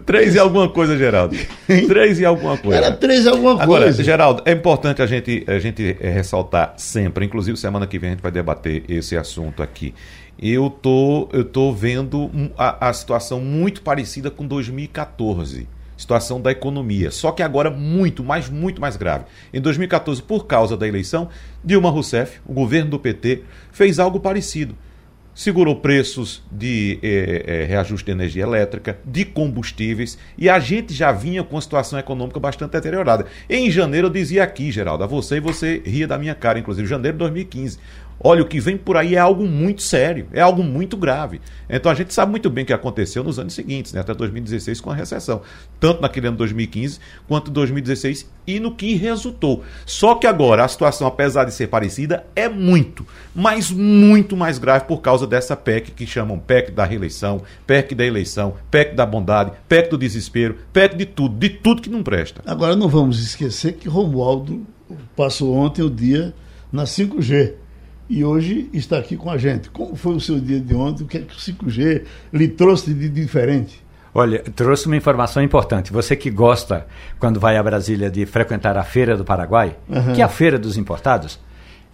[0.05, 1.35] três e alguma coisa, Geraldo.
[1.87, 2.77] Três e alguma coisa.
[2.77, 4.03] Era três e alguma Agora, coisa.
[4.03, 8.13] Geraldo, é importante a gente, a gente eh, ressaltar sempre, inclusive semana que vem a
[8.13, 9.93] gente vai debater esse assunto aqui.
[10.39, 15.67] Eu tô, eu tô vendo a, a situação muito parecida com 2014
[15.97, 17.09] situação da economia.
[17.09, 19.23] Só que agora muito, mas muito mais grave.
[19.53, 21.29] Em 2014, por causa da eleição,
[21.63, 24.75] Dilma Rousseff, o governo do PT, fez algo parecido
[25.35, 31.11] segurou preços de é, é, reajuste de energia elétrica, de combustíveis, e a gente já
[31.11, 33.25] vinha com uma situação econômica bastante deteriorada.
[33.49, 36.87] Em janeiro eu dizia aqui, Geraldo, a você e você ria da minha cara, inclusive,
[36.87, 37.77] janeiro de 2015.
[38.19, 41.41] Olha, o que vem por aí é algo muito sério, é algo muito grave.
[41.69, 44.79] Então a gente sabe muito bem o que aconteceu nos anos seguintes, né, até 2016
[44.81, 45.41] com a recessão,
[45.79, 49.63] tanto naquele ano 2015 quanto 2016 e no que resultou.
[49.85, 54.85] Só que agora a situação, apesar de ser parecida, é muito, mas muito mais grave
[54.85, 59.51] por causa dessa PEC que chamam PEC da reeleição, PEC da eleição, PEC da bondade,
[59.67, 62.41] PEC do desespero, PEC de tudo, de tudo que não presta.
[62.45, 64.65] Agora não vamos esquecer que Romualdo
[65.15, 66.33] passou ontem o dia
[66.71, 67.64] na 5G
[68.09, 69.69] e hoje está aqui com a gente.
[69.69, 71.03] Como foi o seu dia de ontem?
[71.03, 73.83] O que é que o 5G lhe trouxe de diferente?
[74.13, 75.91] Olha, trouxe uma informação importante.
[75.91, 76.87] Você que gosta,
[77.19, 80.13] quando vai a Brasília, de frequentar a Feira do Paraguai, uhum.
[80.13, 81.39] que é a Feira dos Importados,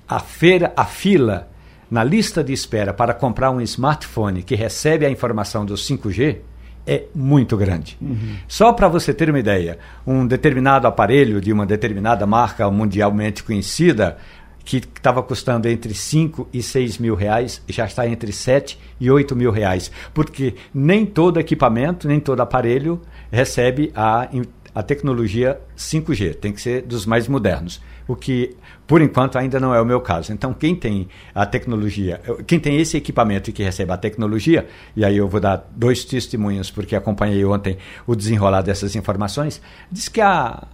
[0.07, 1.49] a feira, a fila
[1.89, 6.37] na lista de espera para comprar um smartphone que recebe a informação do 5G
[6.85, 7.97] é muito grande.
[8.01, 8.35] Uhum.
[8.47, 14.17] Só para você ter uma ideia, um determinado aparelho de uma determinada marca mundialmente conhecida
[14.63, 19.35] que estava custando entre 5 e 6 mil reais, já está entre 7 e 8
[19.35, 19.91] mil reais.
[20.13, 24.29] Porque nem todo equipamento, nem todo aparelho recebe a,
[24.73, 27.81] a tecnologia 5G, tem que ser dos mais modernos.
[28.07, 30.33] O que, por enquanto, ainda não é o meu caso.
[30.33, 35.05] Então, quem tem a tecnologia, quem tem esse equipamento e que recebe a tecnologia, e
[35.05, 40.19] aí eu vou dar dois testemunhos, porque acompanhei ontem o desenrolar dessas informações, diz que
[40.19, 40.67] a,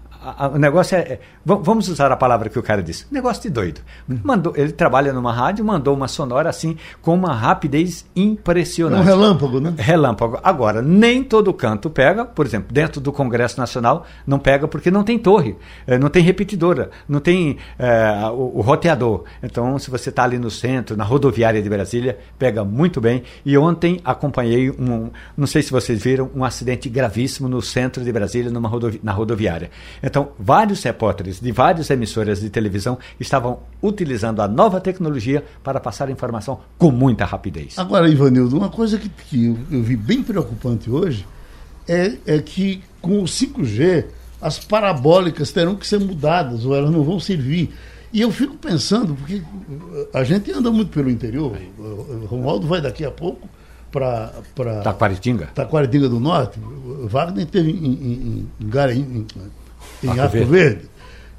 [0.53, 3.81] o negócio é, é vamos usar a palavra que o cara disse, negócio de doido.
[4.23, 9.01] Mandou, ele trabalha numa rádio, mandou uma sonora assim com uma rapidez impressionante.
[9.01, 9.73] Um relâmpago, né?
[9.77, 10.39] Relâmpago.
[10.43, 15.03] Agora, nem todo canto pega, por exemplo, dentro do Congresso Nacional não pega porque não
[15.03, 19.23] tem torre, eh, não tem repetidora, não tem é, o, o, roteador.
[19.41, 23.23] Então, se você está ali no centro, na rodoviária de Brasília, pega muito bem.
[23.45, 28.11] E ontem acompanhei um, não sei se vocês viram, um acidente gravíssimo no centro de
[28.11, 29.69] Brasília, numa rodovi na rodoviária.
[30.01, 36.09] Então, vários repórteres de várias emissoras de televisão estavam utilizando a nova tecnologia para passar
[36.09, 37.77] informação com muita rapidez.
[37.77, 41.25] Agora, Ivanildo, uma coisa que, que eu vi bem preocupante hoje
[41.87, 44.05] é, é que com o 5G
[44.41, 47.73] as parabólicas terão que ser mudadas ou elas não vão servir.
[48.13, 49.41] E eu fico pensando, porque
[50.13, 53.47] a gente anda muito pelo interior, o Romualdo vai daqui a pouco
[53.91, 54.81] para.
[54.83, 55.47] Taquaritinga?
[55.47, 56.59] Taquaritinga do Norte.
[57.05, 59.49] Wagner teve em, em, em, em,
[60.03, 60.51] em Arco, Arco Verde.
[60.51, 60.89] Verde.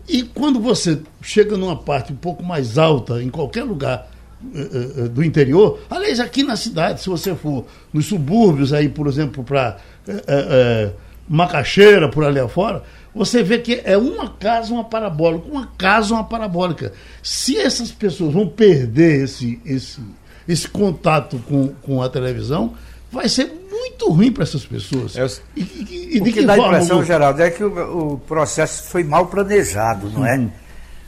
[0.09, 4.11] E quando você chega numa parte um pouco mais alta, em qualquer lugar
[4.43, 9.07] uh, uh, do interior, aliás, aqui na cidade, se você for nos subúrbios, aí, por
[9.07, 9.77] exemplo, para
[10.09, 10.93] uh,
[11.29, 12.83] Macaxeira, por ali afora,
[13.15, 16.93] você vê que é uma casa uma parabólica, uma casa uma parabólica.
[17.23, 20.01] Se essas pessoas vão perder esse, esse,
[20.49, 22.75] esse contato com, com a televisão,
[23.11, 25.17] vai ser muito ruim para essas pessoas.
[25.17, 28.19] É, e, e, e o que, que dá a impressão, Geraldo, é que o, o,
[28.19, 30.49] processo foi mal planejado, não é?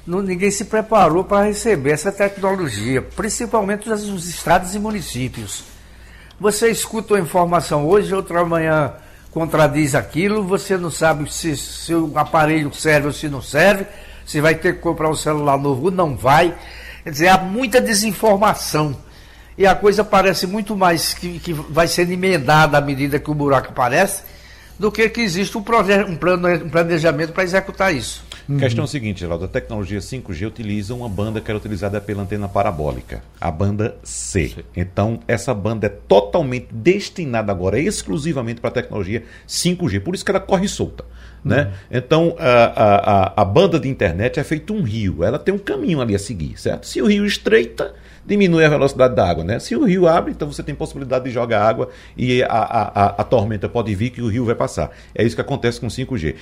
[0.07, 5.65] Não, ninguém se preparou para receber essa tecnologia, principalmente os estados e municípios.
[6.41, 8.95] Você escuta uma informação hoje, outra manhã
[9.31, 13.87] contradiz aquilo, você não sabe se, se o aparelho serve ou se não serve,
[14.27, 16.57] se vai ter que comprar um celular novo ou não vai.
[17.05, 18.97] Quer dizer, há muita desinformação
[19.61, 23.35] e a coisa parece muito mais que, que vai sendo emendada à medida que o
[23.35, 24.23] buraco aparece,
[24.79, 28.25] do que que existe um, um, plano, um planejamento para executar isso.
[28.49, 28.57] Uhum.
[28.57, 32.49] Questão é seguinte, Geraldo, a tecnologia 5G utiliza uma banda que era utilizada pela antena
[32.49, 34.49] parabólica, a banda C.
[34.49, 34.63] Sim.
[34.75, 40.31] Então, essa banda é totalmente destinada agora exclusivamente para a tecnologia 5G, por isso que
[40.31, 41.05] ela corre solta.
[41.45, 41.65] Né?
[41.65, 41.73] Uhum.
[41.91, 46.01] Então, a, a, a, banda de internet é feito um rio, ela tem um caminho
[46.01, 46.87] ali a seguir, certo?
[46.87, 49.45] Se o rio estreita, diminui a velocidade da água.
[49.45, 49.59] Né?
[49.59, 53.07] Se o rio abre, então você tem possibilidade de jogar água e a, a, a,
[53.19, 54.91] a tormenta pode vir que o rio vai passar.
[55.15, 56.35] É isso que acontece com 5G.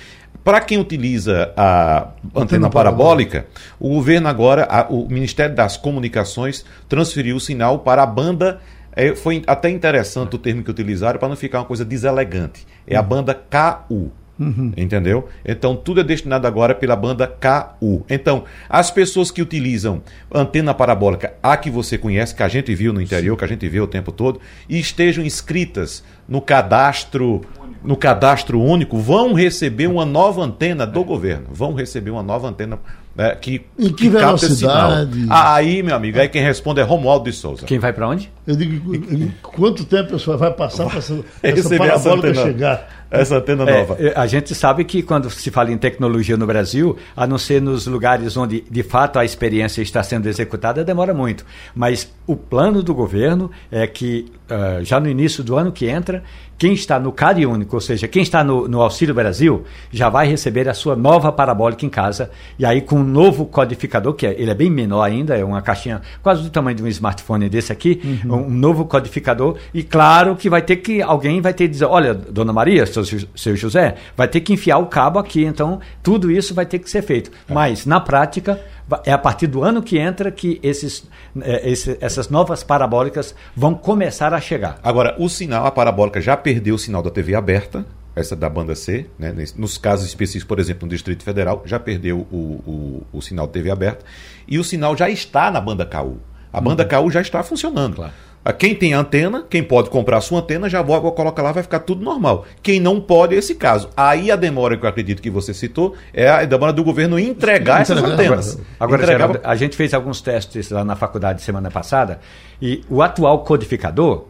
[0.43, 3.47] Para quem utiliza a antena parabólica,
[3.79, 8.59] o governo agora, o Ministério das Comunicações, transferiu o sinal para a banda.
[8.95, 12.65] É, foi até interessante o termo que utilizaram para não ficar uma coisa deselegante.
[12.87, 14.11] É a banda KU.
[14.39, 14.71] Uhum.
[14.77, 15.27] Entendeu?
[15.45, 18.05] Então tudo é destinado agora pela banda KU.
[18.09, 20.01] Então, as pessoas que utilizam
[20.33, 23.67] antena parabólica, a que você conhece, que a gente viu no interior, que a gente
[23.67, 27.41] vê o tempo todo, e estejam inscritas no cadastro
[27.81, 31.45] no cadastro único, vão receber uma nova antena do governo.
[31.49, 32.77] Vão receber uma nova antena
[33.17, 35.25] é, que, em que, que velocidade?
[35.29, 37.65] Ah, aí, meu amigo, aí quem responde é Romualdo de Souza.
[37.65, 38.31] Quem vai para onde?
[38.47, 42.98] Eu digo, em quanto tempo a pessoa vai passar para essa, essa parabólica chegar?
[43.11, 43.97] Essa antena é, nova.
[43.99, 47.61] É, a gente sabe que quando se fala em tecnologia no Brasil, a não ser
[47.61, 51.45] nos lugares onde de fato a experiência está sendo executada, demora muito.
[51.73, 56.23] Mas o plano do governo é que uh, já no início do ano que entra,
[56.59, 60.27] quem está no CAD único, ou seja, quem está no, no, Auxílio Brasil, já vai
[60.27, 62.29] receber a sua nova parabólica em casa.
[62.59, 65.61] E aí, com um novo codificador, que é, ele é bem menor ainda, é uma
[65.61, 68.47] caixinha quase do tamanho de um smartphone desse aqui, uhum.
[68.47, 69.55] um novo codificador.
[69.73, 73.19] E claro que vai ter que, alguém vai ter que dizer: olha, dona Maria, seu,
[73.35, 75.43] seu José, vai ter que enfiar o cabo aqui.
[75.43, 77.31] Então, tudo isso vai ter que ser feito.
[77.47, 77.53] É.
[77.53, 78.59] Mas, na prática,
[79.05, 81.07] é a partir do ano que entra que esses,
[81.41, 84.79] é, esse, essas novas parabólicas vão começar a chegar.
[84.83, 87.85] Agora, o sinal, a parabólica já perdeu o sinal da TV aberta,
[88.15, 89.33] essa da banda C, né?
[89.55, 93.53] nos casos específicos, por exemplo, no Distrito Federal, já perdeu o, o, o sinal da
[93.53, 94.03] TV aberta,
[94.47, 96.17] e o sinal já está na banda KU.
[96.51, 97.03] A banda uhum.
[97.03, 97.97] KU já está funcionando.
[97.97, 98.13] Claro.
[98.57, 102.03] Quem tem antena, quem pode comprar sua antena, já vou, coloca lá, vai ficar tudo
[102.03, 102.45] normal.
[102.63, 103.89] Quem não pode, é esse caso.
[103.95, 107.81] Aí a demora que eu acredito que você citou é a demora do governo entregar
[107.81, 108.59] essas antenas.
[108.79, 112.19] Agora, agora Geraldo, a gente fez alguns testes lá na faculdade semana passada
[112.61, 114.25] e o atual codificador,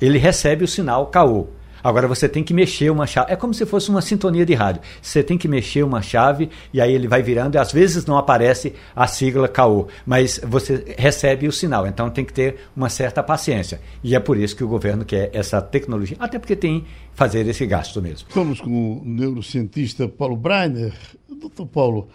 [0.00, 1.48] ele recebe o sinal KO.
[1.82, 3.32] Agora você tem que mexer uma chave.
[3.32, 4.82] É como se fosse uma sintonia de rádio.
[5.00, 8.16] Você tem que mexer uma chave e aí ele vai virando e às vezes não
[8.16, 11.86] aparece a sigla KO, mas você recebe o sinal.
[11.86, 13.80] Então tem que ter uma certa paciência.
[14.02, 17.66] E é por isso que o governo quer essa tecnologia, até porque tem fazer esse
[17.66, 18.28] gasto mesmo.
[18.34, 20.92] Vamos com o neurocientista Paulo Breiner.
[21.28, 22.08] Doutor Paulo,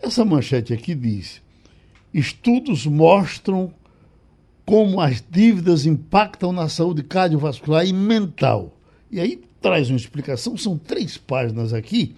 [0.00, 1.42] essa manchete aqui diz:
[2.12, 3.72] estudos mostram
[4.64, 8.77] como as dívidas impactam na saúde cardiovascular e mental.
[9.10, 12.14] E aí traz uma explicação, são três páginas aqui.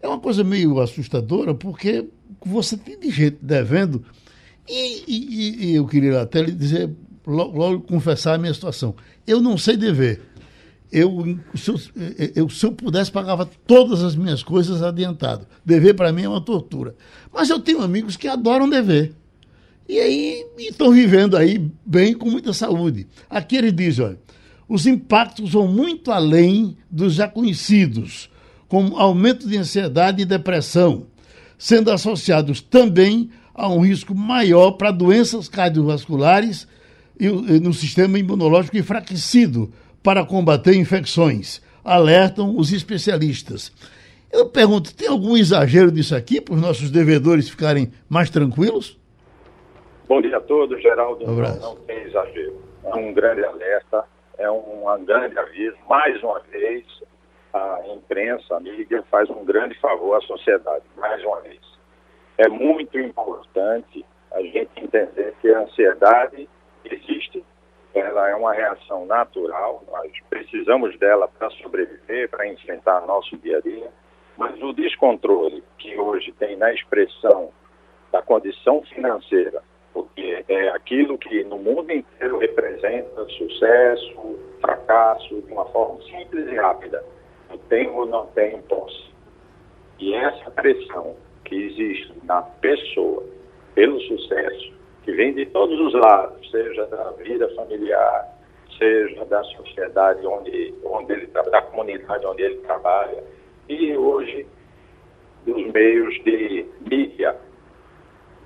[0.00, 2.04] É uma coisa meio assustadora, porque
[2.44, 4.04] você tem de gente devendo.
[4.68, 6.90] E, e, e eu queria até lhe dizer,
[7.26, 8.94] logo, logo, confessar a minha situação.
[9.26, 10.20] Eu não sei dever.
[10.90, 11.76] Eu se, eu,
[12.34, 15.46] eu, se eu pudesse, pagava todas as minhas coisas adiantado.
[15.64, 16.94] Dever para mim é uma tortura.
[17.32, 19.14] Mas eu tenho amigos que adoram dever.
[19.88, 23.06] E aí estão vivendo aí bem, com muita saúde.
[23.28, 24.18] Aqui ele diz, olha,
[24.68, 28.30] os impactos vão muito além dos já conhecidos,
[28.68, 31.06] como aumento de ansiedade e depressão,
[31.58, 36.66] sendo associados também a um risco maior para doenças cardiovasculares
[37.20, 37.28] e
[37.60, 39.72] no sistema imunológico enfraquecido
[40.02, 43.72] para combater infecções, alertam os especialistas.
[44.32, 48.98] Eu pergunto, tem algum exagero disso aqui para os nossos devedores ficarem mais tranquilos?
[50.08, 51.24] Bom dia a todos, Geraldo.
[51.24, 52.56] Um não, não tem exagero.
[52.84, 54.04] É um grande alerta
[54.38, 55.76] é um grande aviso.
[55.88, 56.86] Mais uma vez,
[57.52, 61.60] a imprensa, a mídia, faz um grande favor à sociedade, mais uma vez.
[62.38, 66.48] É muito importante a gente entender que a ansiedade
[66.84, 67.44] existe,
[67.94, 73.60] ela é uma reação natural, nós precisamos dela para sobreviver, para enfrentar nosso dia a
[73.60, 73.90] dia,
[74.36, 77.50] mas o descontrole que hoje tem na expressão
[78.10, 85.66] da condição financeira porque é aquilo que no mundo inteiro representa sucesso, fracasso, de uma
[85.66, 87.04] forma simples e rápida.
[87.50, 89.12] Eu tenho ou não tenho posse.
[89.98, 93.24] E essa pressão que existe na pessoa
[93.74, 98.28] pelo sucesso, que vem de todos os lados, seja da vida familiar,
[98.78, 103.22] seja da sociedade onde, onde ele da comunidade onde ele trabalha,
[103.68, 104.46] e hoje
[105.44, 107.36] dos meios de mídia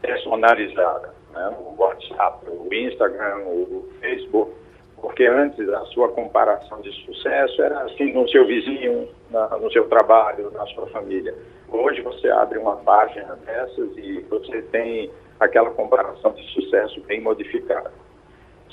[0.00, 4.52] personalizada né, o WhatsApp, o Instagram, o Facebook,
[5.00, 9.86] porque antes a sua comparação de sucesso era assim no seu vizinho, na, no seu
[9.88, 11.34] trabalho, na sua família.
[11.68, 17.92] Hoje você abre uma página dessas e você tem aquela comparação de sucesso bem modificada.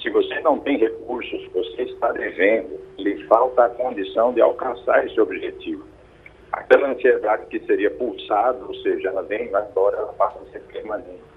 [0.01, 5.19] Se você não tem recursos, você está devendo, lhe falta a condição de alcançar esse
[5.19, 5.85] objetivo.
[6.51, 10.61] Aquela ansiedade que seria pulsada, ou seja, ela vem vai embora, ela passa a ser
[10.61, 11.32] permanente.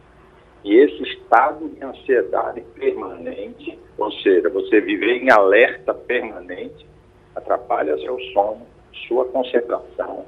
[0.65, 6.87] E esse estado de ansiedade permanente, ou seja, você viver em alerta permanente,
[7.35, 8.67] atrapalha seu sono,
[9.07, 10.25] sua concentração,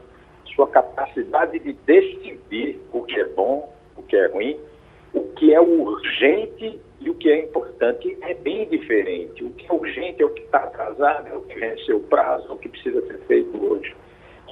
[0.55, 4.59] sua capacidade de decidir o que é bom, o que é ruim,
[5.12, 8.17] o que é urgente e o que é importante.
[8.23, 9.45] É bem diferente.
[9.45, 12.49] O que é urgente é o que está atrasado, é o que venceu o prazo,
[12.49, 13.95] é o que precisa ser feito hoje.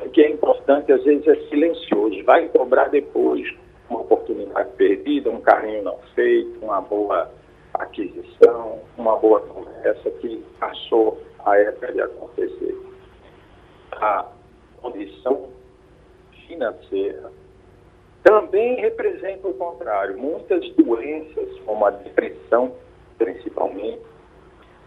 [0.05, 3.47] O que é importante, às vezes, é silencioso, vai cobrar depois
[3.89, 7.31] uma oportunidade perdida, um carinho não feito, uma boa
[7.75, 12.77] aquisição, uma boa conversa que passou a época de acontecer.
[13.93, 14.27] A
[14.81, 15.51] condição
[16.47, 17.31] financeira
[18.23, 20.19] também representa o contrário.
[20.19, 22.73] Muitas doenças, como a depressão,
[23.19, 24.03] principalmente,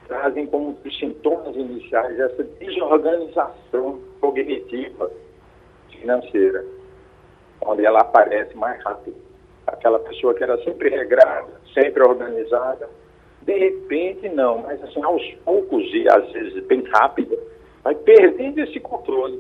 [0.08, 5.10] trazem como sintomas iniciais essa desorganização cognitiva
[5.90, 6.66] financeira
[7.62, 9.18] onde ela aparece mais rápido.
[9.68, 12.90] Aquela pessoa que era sempre regrada, sempre organizada,
[13.42, 17.38] de repente não, mas assim, aos poucos e às vezes bem rápido,
[17.84, 19.40] vai perdendo esse controle,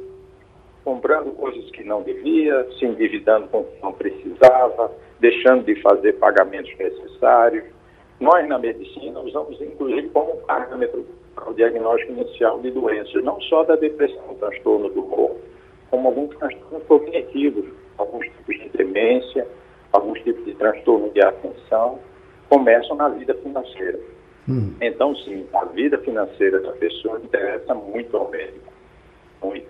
[0.84, 6.14] comprando coisas que não devia, se endividando com o que não precisava, deixando de fazer
[6.14, 7.66] pagamentos necessários.
[8.20, 11.06] Nós, na medicina, usamos inclusive como parâmetro
[11.36, 15.36] para o diagnóstico inicial de doenças, não só da depressão, transtorno do humor,
[15.90, 17.66] como alguns transtornos cognitivos,
[18.00, 19.48] alguns tipos de demência,
[19.92, 22.00] alguns tipos de transtorno de atenção,
[22.50, 24.00] começam na vida financeira.
[24.48, 24.74] Hum.
[24.82, 28.74] Então, sim, a vida financeira da pessoa interessa muito ao médico.
[29.44, 29.68] Muito.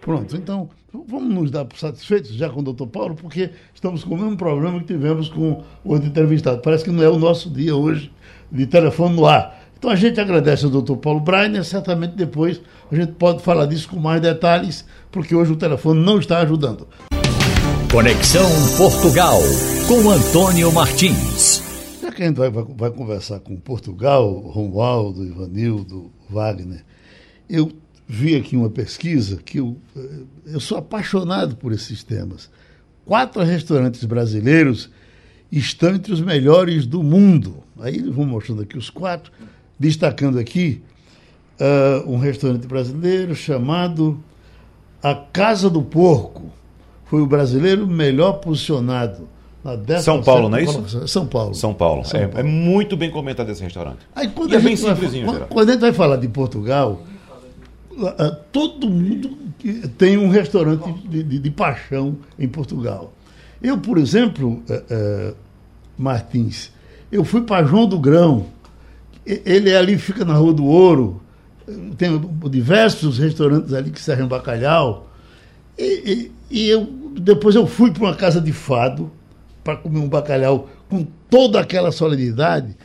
[0.00, 4.18] Pronto, então vamos nos dar satisfeitos já com o doutor Paulo, porque estamos com o
[4.18, 6.60] mesmo problema que tivemos com o outro entrevistado.
[6.60, 8.12] Parece que não é o nosso dia hoje
[8.50, 9.60] de telefone no ar.
[9.78, 13.88] Então a gente agradece ao doutor Paulo Breiner, certamente depois a gente pode falar disso
[13.88, 16.86] com mais detalhes, porque hoje o telefone não está ajudando.
[17.92, 19.38] Conexão Portugal,
[19.86, 21.62] com Antônio Martins.
[22.00, 26.82] Já que a gente vai, vai, vai conversar com Portugal, Romualdo, Ivanildo, Wagner,
[27.50, 27.70] eu
[28.08, 29.76] vi aqui uma pesquisa que eu,
[30.46, 32.50] eu sou apaixonado por esses temas.
[33.04, 34.88] Quatro restaurantes brasileiros
[35.50, 37.62] estão entre os melhores do mundo.
[37.78, 39.30] Aí vão mostrando aqui os quatro,
[39.78, 40.80] destacando aqui
[41.60, 44.18] uh, um restaurante brasileiro chamado
[45.02, 46.61] A Casa do Porco.
[47.12, 49.28] Foi o brasileiro melhor posicionado
[50.00, 51.06] são Paulo, não é isso?
[51.06, 51.54] São Paulo.
[51.54, 52.04] São Paulo.
[52.06, 52.40] São é, Paulo.
[52.40, 53.98] é, muito bem comentado esse restaurante.
[54.16, 57.02] Aí, quando e é bem gente vai, simplesinho, quando, a gente vai falar de Portugal,
[58.18, 59.36] ah, todo mundo
[59.98, 63.12] tem um restaurante de, de, de paixão em Portugal.
[63.62, 65.34] Eu, por exemplo, eh, eh,
[65.98, 66.72] Martins,
[67.12, 68.46] eu fui para João do Grão.
[69.26, 71.20] Ele ali fica na Rua do Ouro.
[71.98, 72.18] Tem
[72.50, 75.11] diversos restaurantes ali que servem bacalhau.
[75.78, 76.84] E, e- e eu,
[77.18, 79.10] depois eu fui para uma casa de fado
[79.64, 82.76] para comer um bacalhau com toda aquela solenidade.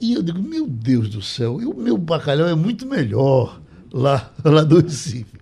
[0.00, 3.60] E eu digo, meu Deus do céu, o meu bacalhau é muito melhor
[3.92, 5.36] lá, lá do Recife.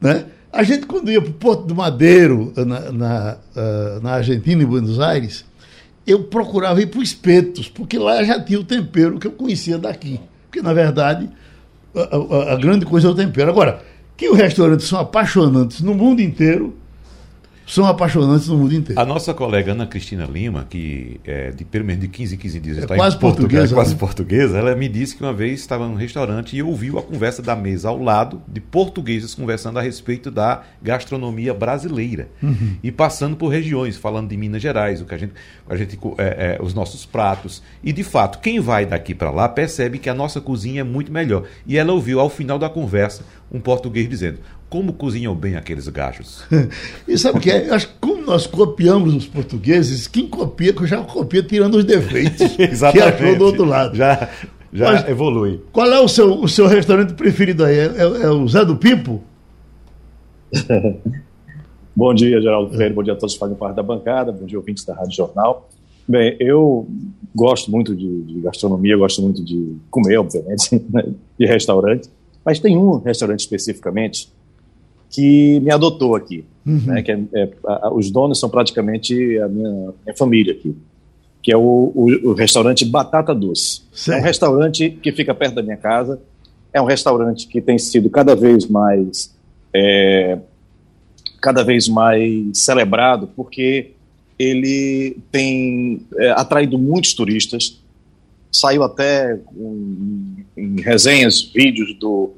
[0.00, 0.26] Né?
[0.52, 4.66] A gente, quando ia para o Porto do Madeiro, na, na, ah, na Argentina, em
[4.66, 5.44] Buenos Aires,
[6.06, 9.78] eu procurava ir para o Espetos, porque lá já tinha o tempero que eu conhecia
[9.78, 10.20] daqui.
[10.50, 11.30] Porque, na verdade,
[11.94, 13.48] a, a- a grande coisa é o tempero.
[13.50, 13.80] Agora,
[14.16, 16.76] que os restaurantes são apaixonantes no mundo inteiro,
[17.66, 19.00] são apaixonantes no mundo inteiro.
[19.00, 22.60] A nossa colega Ana Cristina Lima, que é de pelo menos de 15 em 15
[22.60, 23.98] dias está quase em Portugal, portuguesa, é quase né?
[23.98, 27.54] portuguesa, ela me disse que uma vez estava num restaurante e ouviu a conversa da
[27.56, 32.76] mesa ao lado de portugueses conversando a respeito da gastronomia brasileira Uhum.
[32.82, 35.32] e passando por regiões, falando de Minas Gerais, o que a gente,
[35.68, 39.48] a gente é, é, os nossos pratos e de fato quem vai daqui para lá
[39.48, 41.44] percebe que a nossa cozinha é muito melhor.
[41.66, 44.38] E ela ouviu ao final da conversa um português dizendo
[44.70, 46.44] como cozinham bem aqueles gajos.
[47.06, 47.68] E sabe o que é?
[47.68, 52.48] Eu acho que como nós copiamos os portugueses, quem copia, já copia tirando os defeitos
[52.56, 53.94] que achou do outro lado.
[53.96, 54.30] Já,
[54.72, 55.60] já Mas- evolui.
[55.72, 57.76] Qual é o seu, o seu restaurante preferido aí?
[57.78, 59.20] É, é- é o Zé do Pipo?
[61.94, 62.94] Bom dia, Geraldo Freire.
[62.94, 64.32] Bom dia a todos que fazem parte da bancada.
[64.32, 65.68] Bom dia, ouvintes da Rádio Jornal.
[66.08, 66.86] Bem, eu
[67.34, 71.04] gosto muito de, de gastronomia, gosto muito de comer, obviamente, né,
[71.38, 72.08] de restaurante.
[72.44, 74.28] Mas tem um restaurante especificamente
[75.10, 76.44] que me adotou aqui.
[76.64, 79.70] Né, que é- é- a- os donos são praticamente a minha,
[80.04, 80.76] minha família aqui.
[81.42, 81.60] Que é o,
[81.94, 83.80] o- o restaurante Batata Doce.
[83.80, 84.22] É um Certo.
[84.24, 86.20] restaurante que fica perto da minha casa.
[86.72, 89.34] É um restaurante que tem sido cada vez mais
[89.74, 90.38] é,
[91.40, 93.90] cada vez mais celebrado porque
[94.38, 97.80] ele tem é, atraído muitos turistas.
[98.52, 102.32] Saiu até um, em resenhas, vídeos do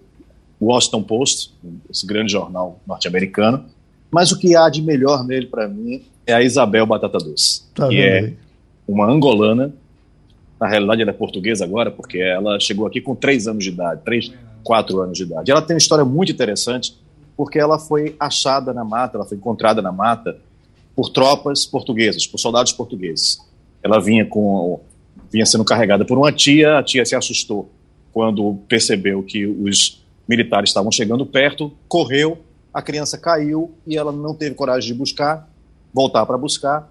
[0.61, 1.53] Washington Post,
[1.91, 3.65] esse grande jornal norte-americano.
[4.11, 7.89] Mas o que há de melhor nele para mim é a Isabel Batata Doce, Tá
[7.89, 8.37] que é aí?
[8.87, 9.73] uma angolana.
[10.61, 14.01] Na realidade, ela é portuguesa agora, porque ela chegou aqui com três anos de idade,
[14.05, 15.51] três, quatro anos de idade.
[15.51, 16.97] Ela tem uma história muito interessante,
[17.37, 20.39] porque ela foi achada na mata, ela foi encontrada na mata
[20.95, 23.39] por tropas portuguesas, por soldados portugueses.
[23.83, 24.81] Ela vinha com
[25.31, 27.69] vinha sendo carregada por uma tia, a tia se assustou
[28.15, 32.39] quando percebeu que os militares estavam chegando perto, correu,
[32.73, 35.51] a criança caiu e ela não teve coragem de buscar,
[35.93, 36.91] voltar para buscar,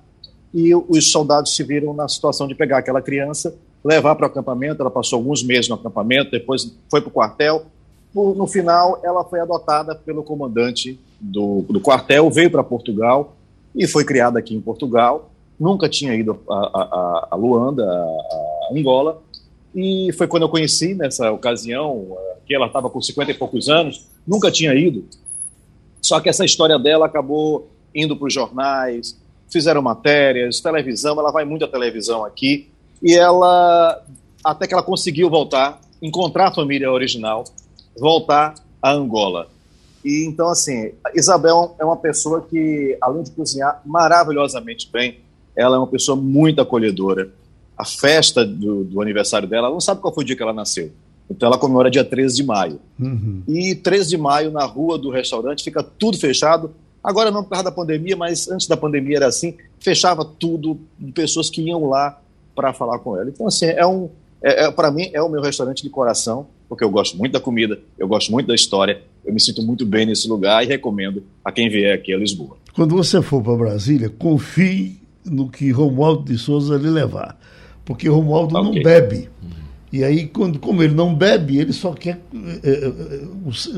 [0.53, 4.82] e os soldados se viram na situação de pegar aquela criança, levar para o acampamento.
[4.82, 7.65] Ela passou alguns meses no acampamento, depois foi para o quartel.
[8.13, 13.36] No, final, ela foi adotada pelo comandante do, do quartel, veio para Portugal
[13.76, 15.32] e foi criada aqui em Portugal.
[15.59, 19.19] Nunca tinha ido a, a, a- Luanda, a Angola.
[19.76, 22.15] E foi quando eu conheci, nessa ocasião,
[22.45, 25.05] que ela estava com 50 e poucos anos, nunca tinha ido.
[26.01, 29.19] Só que essa história dela acabou indo para os jornais,
[29.49, 32.69] fizeram matérias, televisão, ela vai muito à televisão aqui,
[33.01, 34.03] e ela,
[34.43, 37.43] até que ela conseguiu voltar, encontrar a família original,
[37.97, 39.47] voltar a Angola.
[40.03, 45.19] E então, assim, Isabel é uma pessoa que, além de cozinhar maravilhosamente bem,
[45.55, 47.32] ela é uma pessoa muito acolhedora.
[47.78, 50.53] A festa do, do aniversário dela, ela não sabe qual foi o dia que ela
[50.53, 50.91] nasceu.
[51.30, 52.80] Então, ela comemora dia 13 de maio.
[52.99, 53.41] Uhum.
[53.47, 56.71] E 13 de maio, na rua do restaurante, fica tudo fechado.
[57.03, 61.11] Agora não por causa da pandemia, mas antes da pandemia era assim, fechava tudo de
[61.11, 62.19] pessoas que iam lá
[62.55, 63.30] para falar com ela.
[63.30, 64.09] Então, assim, é um,
[64.41, 67.80] é, para mim, é o meu restaurante de coração, porque eu gosto muito da comida,
[67.97, 71.51] eu gosto muito da história, eu me sinto muito bem nesse lugar e recomendo a
[71.51, 72.57] quem vier aqui a Lisboa.
[72.74, 77.39] Quando você for para Brasília, confie no que Romualdo de Souza lhe levar.
[77.86, 78.84] Porque Romualdo não Ok.
[78.84, 79.29] bebe.
[79.91, 82.19] E aí, quando, como ele não bebe, ele só quer.
[82.63, 82.91] É, é,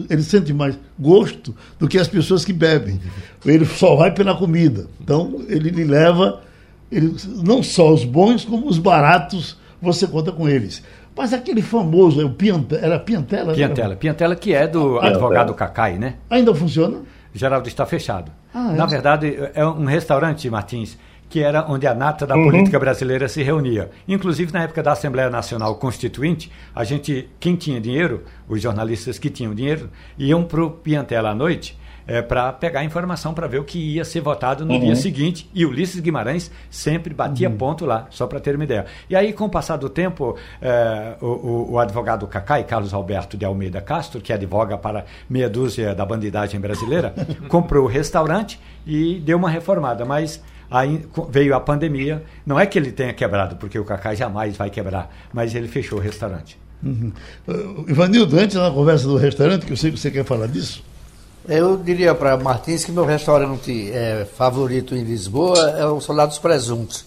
[0.09, 3.01] ele sente mais gosto do que as pessoas que bebem.
[3.45, 4.87] Ele só vai pela comida.
[5.01, 6.41] Então, ele lhe leva.
[6.89, 10.81] Ele, não só os bons, como os baratos, você conta com eles.
[11.17, 13.53] Mas aquele famoso, o Piantela, era Piantela?
[13.53, 13.95] Piantela, era...
[13.97, 16.15] Piantela que é do ah, advogado Cacai, né?
[16.29, 16.99] Ainda funciona?
[17.33, 18.31] Geraldo está fechado.
[18.53, 18.77] Ah, é?
[18.77, 20.97] Na verdade, é um restaurante, Martins,
[21.29, 22.45] que era onde a nata da uhum.
[22.45, 23.89] política brasileira se reunia.
[24.07, 29.29] Inclusive, na época da Assembleia Nacional Constituinte, a gente, quem tinha dinheiro, os jornalistas que
[29.29, 33.63] tinham dinheiro, iam para o Piantela à noite é, para pegar informação para ver o
[33.63, 34.79] que ia ser votado no uhum.
[34.79, 35.49] dia seguinte.
[35.53, 37.57] E Ulisses Guimarães sempre batia uhum.
[37.57, 38.85] ponto lá, só para ter uma ideia.
[39.09, 43.37] E aí, com o passar do tempo, é, o, o, o, advogado Cacai, Carlos Alberto
[43.37, 47.13] de Almeida Castro, que advoga para meia dúzia da bandidagem brasileira,
[47.49, 50.05] comprou o restaurante e deu uma reformada.
[50.05, 52.23] Mas Aí veio a pandemia.
[52.45, 55.99] Não é que ele tenha quebrado, porque o Cacá jamais vai quebrar, mas ele fechou
[55.99, 56.57] o restaurante.
[56.83, 57.11] Uhum.
[57.47, 60.83] Uh, Ivanildo, antes da conversa do restaurante, que eu sei que você quer falar disso.
[61.47, 66.39] Eu diria para Martins que meu restaurante é, favorito em Lisboa é o Solar dos
[66.39, 67.05] Presuntos.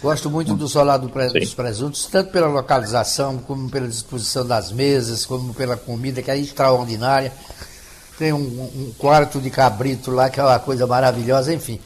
[0.00, 4.70] Gosto muito do Solar do pre, dos Presuntos, tanto pela localização, como pela disposição das
[4.70, 7.32] mesas, como pela comida, que é extraordinária.
[8.16, 11.80] Tem um, um quarto de cabrito lá, que é uma coisa maravilhosa, enfim.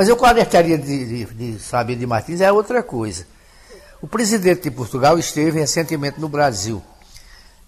[0.00, 3.26] Mas eu gostaria de, de, de saber de Martins é outra coisa.
[4.00, 6.82] O presidente de Portugal esteve recentemente no Brasil.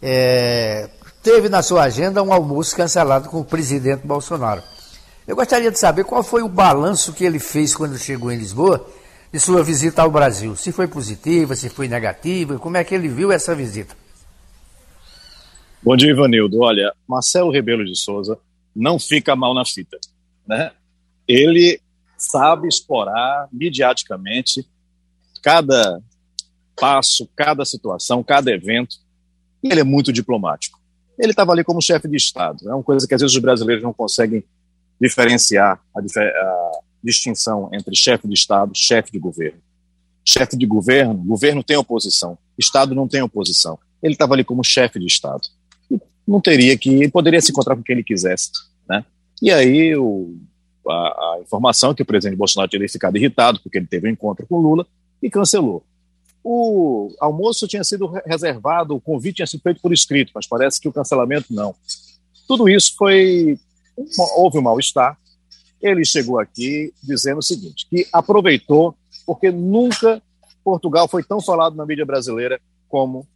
[0.00, 0.88] É,
[1.22, 4.62] teve na sua agenda um almoço cancelado com o presidente Bolsonaro.
[5.28, 8.88] Eu gostaria de saber qual foi o balanço que ele fez quando chegou em Lisboa
[9.30, 10.56] de sua visita ao Brasil.
[10.56, 13.94] Se foi positiva, se foi negativa, como é que ele viu essa visita?
[15.82, 16.62] Bom dia, Ivanildo.
[16.62, 18.38] Olha, Marcelo Rebelo de Souza
[18.74, 19.98] não fica mal na fita.
[20.48, 20.72] Né?
[21.28, 21.78] Ele
[22.22, 24.66] sabe explorar mediaticamente
[25.42, 26.00] cada
[26.76, 28.96] passo, cada situação, cada evento.
[29.62, 30.80] E ele é muito diplomático.
[31.18, 32.68] Ele estava ali como chefe de Estado.
[32.68, 34.44] É uma coisa que às vezes os brasileiros não conseguem
[35.00, 39.60] diferenciar a, a distinção entre chefe de Estado, chefe de governo.
[40.24, 43.76] Chefe de governo, governo tem oposição, Estado não tem oposição.
[44.00, 45.48] Ele estava ali como chefe de Estado.
[46.26, 48.50] Não teria que, ele poderia se encontrar com quem ele quisesse,
[48.88, 49.04] né?
[49.40, 50.36] E aí o
[50.88, 54.46] a, a informação que o presidente Bolsonaro teria ficado irritado porque ele teve um encontro
[54.46, 54.86] com Lula
[55.22, 55.84] e cancelou.
[56.44, 60.88] O almoço tinha sido reservado, o convite tinha sido feito por escrito, mas parece que
[60.88, 61.74] o cancelamento não.
[62.48, 63.58] Tudo isso foi.
[64.36, 65.16] Houve um mal-estar.
[65.80, 70.20] Ele chegou aqui dizendo o seguinte: que aproveitou, porque nunca
[70.64, 73.26] Portugal foi tão falado na mídia brasileira como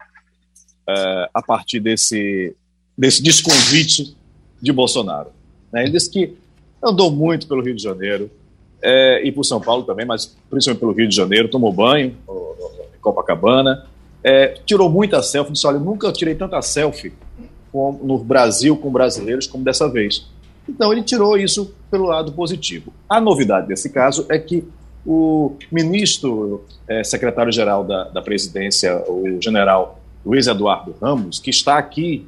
[0.88, 2.54] é, a partir desse,
[2.96, 4.16] desse desconvite
[4.60, 5.30] de Bolsonaro.
[5.72, 5.82] Né?
[5.82, 6.36] Ele disse que
[6.86, 8.30] andou muito pelo Rio de Janeiro
[8.82, 12.16] é, e por São Paulo também, mas principalmente pelo Rio de Janeiro, tomou banho
[12.94, 13.86] em Copacabana,
[14.22, 17.12] é, tirou muita selfie, disse, olha, eu nunca tirei tanta selfie
[17.72, 20.26] com, no Brasil com brasileiros como dessa vez.
[20.68, 22.92] Então ele tirou isso pelo lado positivo.
[23.08, 24.64] A novidade desse caso é que
[25.06, 32.26] o ministro é, secretário-geral da, da presidência, o general Luiz Eduardo Ramos, que está aqui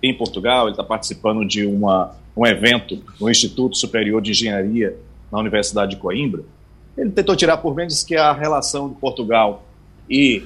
[0.00, 4.96] em Portugal, ele está participando de uma um evento no Instituto Superior de Engenharia
[5.30, 6.42] na Universidade de Coimbra,
[6.96, 9.64] ele tentou tirar por menos que a relação de Portugal
[10.08, 10.44] e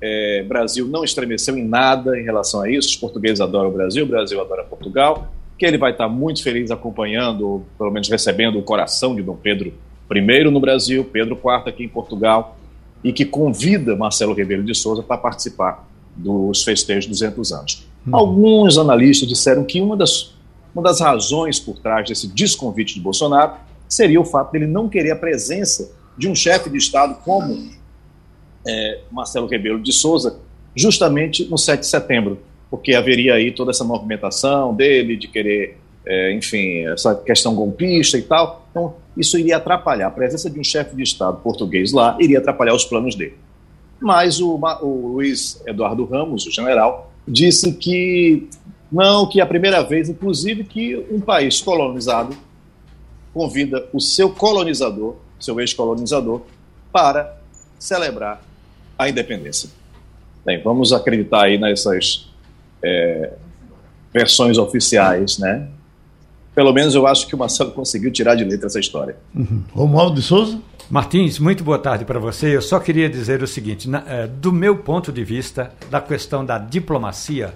[0.00, 2.88] é, Brasil não estremeceu em nada em relação a isso.
[2.88, 5.32] Os portugueses adoram o Brasil, o Brasil adora Portugal.
[5.56, 9.72] Que ele vai estar muito feliz acompanhando, pelo menos recebendo o coração de Dom Pedro
[10.12, 12.58] I no Brasil, Pedro IV aqui em Portugal,
[13.02, 17.86] e que convida Marcelo Rebelo de Souza para participar dos festejos 200 anos.
[18.06, 18.10] Hum.
[18.14, 20.33] Alguns analistas disseram que uma das
[20.74, 23.54] uma das razões por trás desse desconvite de Bolsonaro
[23.88, 27.70] seria o fato dele não querer a presença de um chefe de Estado como
[28.66, 30.38] é, Marcelo Rebelo de Souza,
[30.74, 32.38] justamente no 7 de setembro,
[32.70, 38.22] porque haveria aí toda essa movimentação dele de querer, é, enfim, essa questão golpista e
[38.22, 38.66] tal.
[38.70, 40.08] Então, isso iria atrapalhar.
[40.08, 43.34] A presença de um chefe de Estado português lá iria atrapalhar os planos dele.
[44.00, 48.48] Mas o, o Luiz Eduardo Ramos, o general, disse que
[48.94, 52.36] não, que é a primeira vez, inclusive, que um país colonizado
[53.32, 56.42] convida o seu colonizador, seu ex-colonizador,
[56.92, 57.36] para
[57.76, 58.40] celebrar
[58.96, 59.68] a independência.
[60.46, 62.30] Bem, vamos acreditar aí nessas
[62.80, 63.32] é,
[64.12, 65.66] versões oficiais, né?
[66.54, 69.16] Pelo menos eu acho que o Marcelo conseguiu tirar de letra essa história.
[69.34, 69.64] Uhum.
[69.72, 70.60] Romualdo de Souza?
[70.88, 72.54] Martins, muito boa tarde para você.
[72.54, 76.44] Eu só queria dizer o seguinte: na, é, do meu ponto de vista, da questão
[76.44, 77.54] da diplomacia,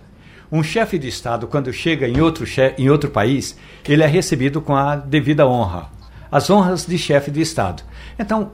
[0.50, 2.46] um chefe de Estado, quando chega em outro,
[2.76, 5.90] em outro país, ele é recebido com a devida honra.
[6.30, 7.82] As honras de chefe de Estado.
[8.18, 8.52] Então,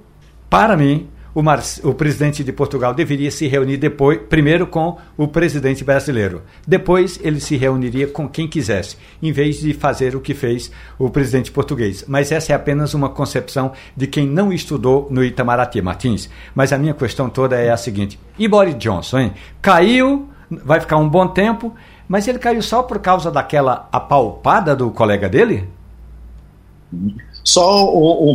[0.49, 1.42] para mim, o,
[1.88, 6.42] o presidente de Portugal deveria se reunir depois, primeiro com o presidente brasileiro.
[6.66, 11.11] Depois ele se reuniria com quem quisesse, em vez de fazer o que fez o
[11.11, 12.05] presidente português.
[12.07, 16.30] Mas essa é apenas uma concepção de quem não estudou no Itamaraty, Martins.
[16.55, 19.32] Mas a minha questão toda é a seguinte: e Boris Johnson, hein?
[19.61, 21.74] Caiu, vai ficar um bom tempo,
[22.09, 25.68] mas ele caiu só por causa daquela apalpada do colega dele?
[27.42, 27.86] Só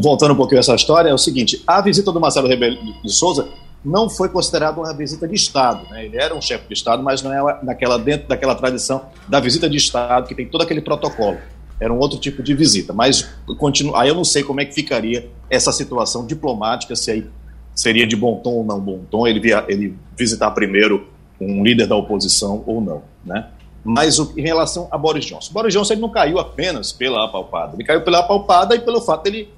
[0.01, 3.47] voltando um pouquinho essa história, é o seguinte: a visita do Marcelo Rebelo de Souza
[3.84, 5.88] não foi considerada uma visita de Estado.
[5.89, 6.05] Né?
[6.05, 9.70] Ele era um chefe de Estado, mas não é naquela, dentro daquela tradição da visita
[9.70, 11.38] de Estado, que tem todo aquele protocolo.
[11.80, 12.91] Era um outro tipo de visita.
[12.91, 13.95] Mas continu...
[13.95, 17.26] aí eu não sei como é que ficaria essa situação diplomática, se aí
[17.74, 19.64] seria de bom tom ou não bom tom, ele, via...
[19.68, 21.07] ele visitar primeiro
[21.40, 23.04] um líder da oposição ou não.
[23.24, 23.48] Né?
[23.84, 27.76] Mas o, em relação a Boris Johnson, Boris Johnson ele não caiu apenas pela apalpada,
[27.76, 29.50] ele caiu pela apalpada e pelo fato dele,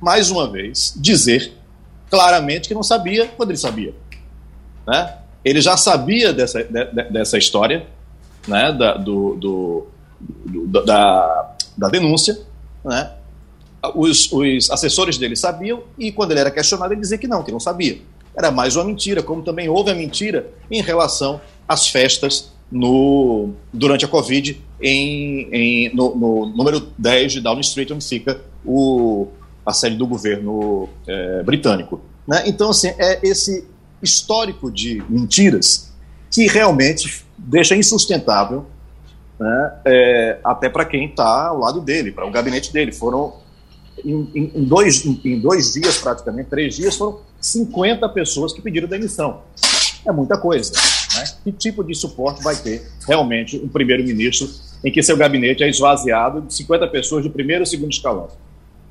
[0.00, 1.52] mais uma vez, dizer
[2.08, 3.94] claramente que não sabia quando ele sabia.
[4.86, 5.16] Né?
[5.44, 7.86] Ele já sabia dessa, de, dessa história,
[8.46, 9.86] né, da, do, do,
[10.20, 12.38] do, da, da denúncia,
[12.84, 13.12] né?
[13.94, 17.50] Os, os, assessores dele sabiam e quando ele era questionado ele dizia que não, que
[17.50, 17.98] não sabia.
[18.40, 24.02] Era mais uma mentira, como também houve a mentira em relação às festas no, durante
[24.02, 29.28] a Covid em, em no, no, número 10 de Downing Street, onde fica o,
[29.66, 32.00] a sede do governo é, britânico.
[32.26, 32.44] Né?
[32.46, 33.68] Então, assim, é esse
[34.02, 35.92] histórico de mentiras
[36.30, 38.64] que realmente deixa insustentável
[39.38, 42.90] né, é, até para quem está ao lado dele, para o gabinete dele.
[42.90, 43.34] Foram,
[44.02, 49.42] em, em, dois, em, dois dias, praticamente, três dias, foram 50 pessoas que pediram demissão.
[50.06, 50.72] É muita coisa.
[51.16, 51.24] Né?
[51.44, 54.48] Que tipo de suporte vai ter realmente um primeiro-ministro
[54.84, 58.28] em que seu gabinete é esvaziado de 50 pessoas do primeiro e segundo escalão?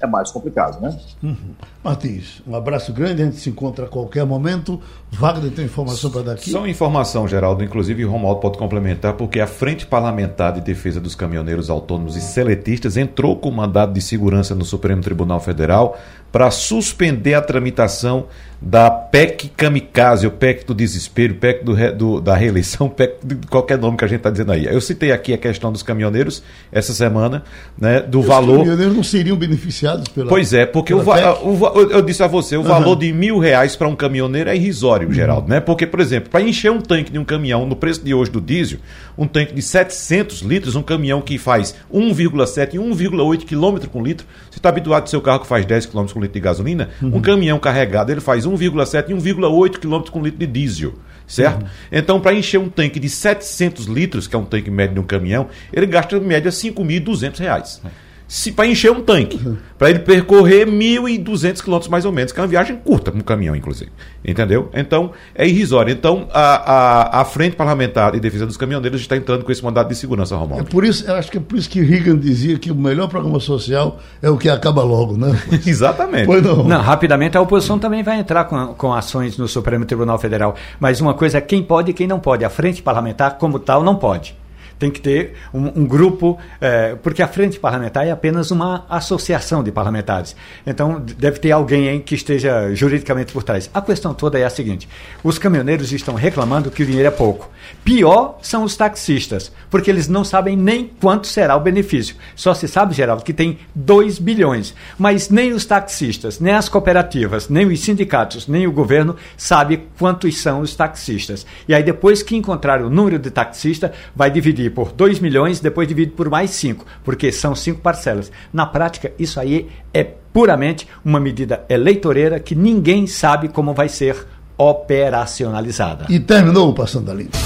[0.01, 0.97] É mais complicado, né?
[1.21, 1.35] Uhum.
[1.83, 4.81] Martins, um abraço grande, a gente se encontra a qualquer momento.
[5.11, 6.49] Wagner tem informação para dar aqui?
[6.49, 11.15] Só informação, Geraldo, inclusive o Romualdo pode complementar, porque a Frente Parlamentar de Defesa dos
[11.15, 15.97] Caminhoneiros Autônomos e Seletistas entrou com mandado de segurança no Supremo Tribunal Federal
[16.31, 18.27] para suspender a tramitação
[18.61, 23.15] da PEC Kamikaze, o PEC do desespero, o PEC do, do, da reeleição, o PEC
[23.23, 24.65] de qualquer nome que a gente está dizendo aí.
[24.65, 27.43] Eu citei aqui a questão dos caminhoneiros essa semana,
[27.77, 28.51] né, do Os valor.
[28.51, 30.27] Os caminhoneiros não seriam beneficiados pela.
[30.27, 32.67] Pois é, porque o, o, eu disse a você, o uhum.
[32.67, 35.13] valor de mil reais para um caminhoneiro é irrisório, uhum.
[35.13, 35.61] Geraldo, né?
[35.61, 38.41] Porque, por exemplo, para encher um tanque de um caminhão no preço de hoje do
[38.41, 38.79] diesel,
[39.17, 44.27] um tanque de 700 litros, um caminhão que faz 1,7 e 1,8 km por litro,
[44.49, 47.17] você está habituado ao seu carro que faz 10 km com litro de gasolina, uhum.
[47.17, 50.93] um caminhão carregado ele faz 1,7 e 1,8 km com litro de diesel.
[51.27, 51.61] Certo?
[51.61, 51.69] Uhum.
[51.91, 55.03] Então, para encher um tanque de 700 litros, que é um tanque médio de um
[55.03, 57.81] caminhão, ele gasta em média R$ 5.200
[58.29, 59.57] se para encher um tanque, uhum.
[59.75, 63.55] para ele percorrer 1.200 quilômetros mais ou menos, que é uma viagem curta um caminhão,
[63.55, 63.89] inclusive.
[64.23, 64.69] Entendeu?
[64.71, 65.91] Então, é irrisório.
[65.91, 66.73] Então, a,
[67.17, 70.35] a, a Frente Parlamentar de Defesa dos Caminhoneiros está entrando com esse mandato de segurança,
[70.35, 70.67] Romualdo.
[70.67, 73.07] É por isso, eu acho que é por isso que Reagan dizia que o melhor
[73.07, 75.31] programa social é o que acaba logo, né?
[75.65, 76.27] Exatamente.
[76.27, 76.65] Pois não.
[76.65, 80.53] não, rapidamente a oposição também vai entrar com, com ações no Supremo Tribunal Federal.
[80.79, 82.45] Mas uma coisa é quem pode e quem não pode.
[82.45, 84.37] A Frente Parlamentar, como tal, não pode
[84.79, 89.61] tem que ter um, um grupo, é, porque a frente parlamentar é apenas uma associação
[89.61, 90.35] de parlamentares.
[90.65, 93.69] Então, deve ter alguém que esteja juridicamente por trás.
[93.73, 94.87] A questão toda é a seguinte:
[95.23, 97.49] os caminhoneiros estão reclamando que o dinheiro é pouco.
[97.83, 102.15] Pior são os taxistas, porque eles não sabem nem quanto será o benefício.
[102.35, 104.73] Só se sabe, Geraldo, que tem 2 bilhões.
[104.97, 110.37] Mas nem os taxistas, nem as cooperativas, nem os sindicatos, nem o governo sabe quantos
[110.37, 111.45] são os taxistas.
[111.67, 115.59] E aí, depois que encontrar o número de taxista, vai dividir dividir por 2 milhões,
[115.59, 118.31] depois divide por mais 5, porque são cinco parcelas.
[118.53, 124.25] Na prática, isso aí é puramente uma medida eleitoreira que ninguém sabe como vai ser
[124.57, 126.05] operacionalizada.
[126.09, 127.37] E terminou o Passando a Limpo.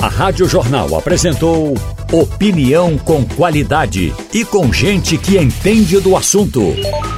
[0.00, 1.74] A Rádio Jornal apresentou
[2.12, 6.60] opinião com qualidade e com gente que entende do assunto.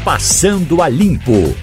[0.04, 1.54] Passando a Limpo.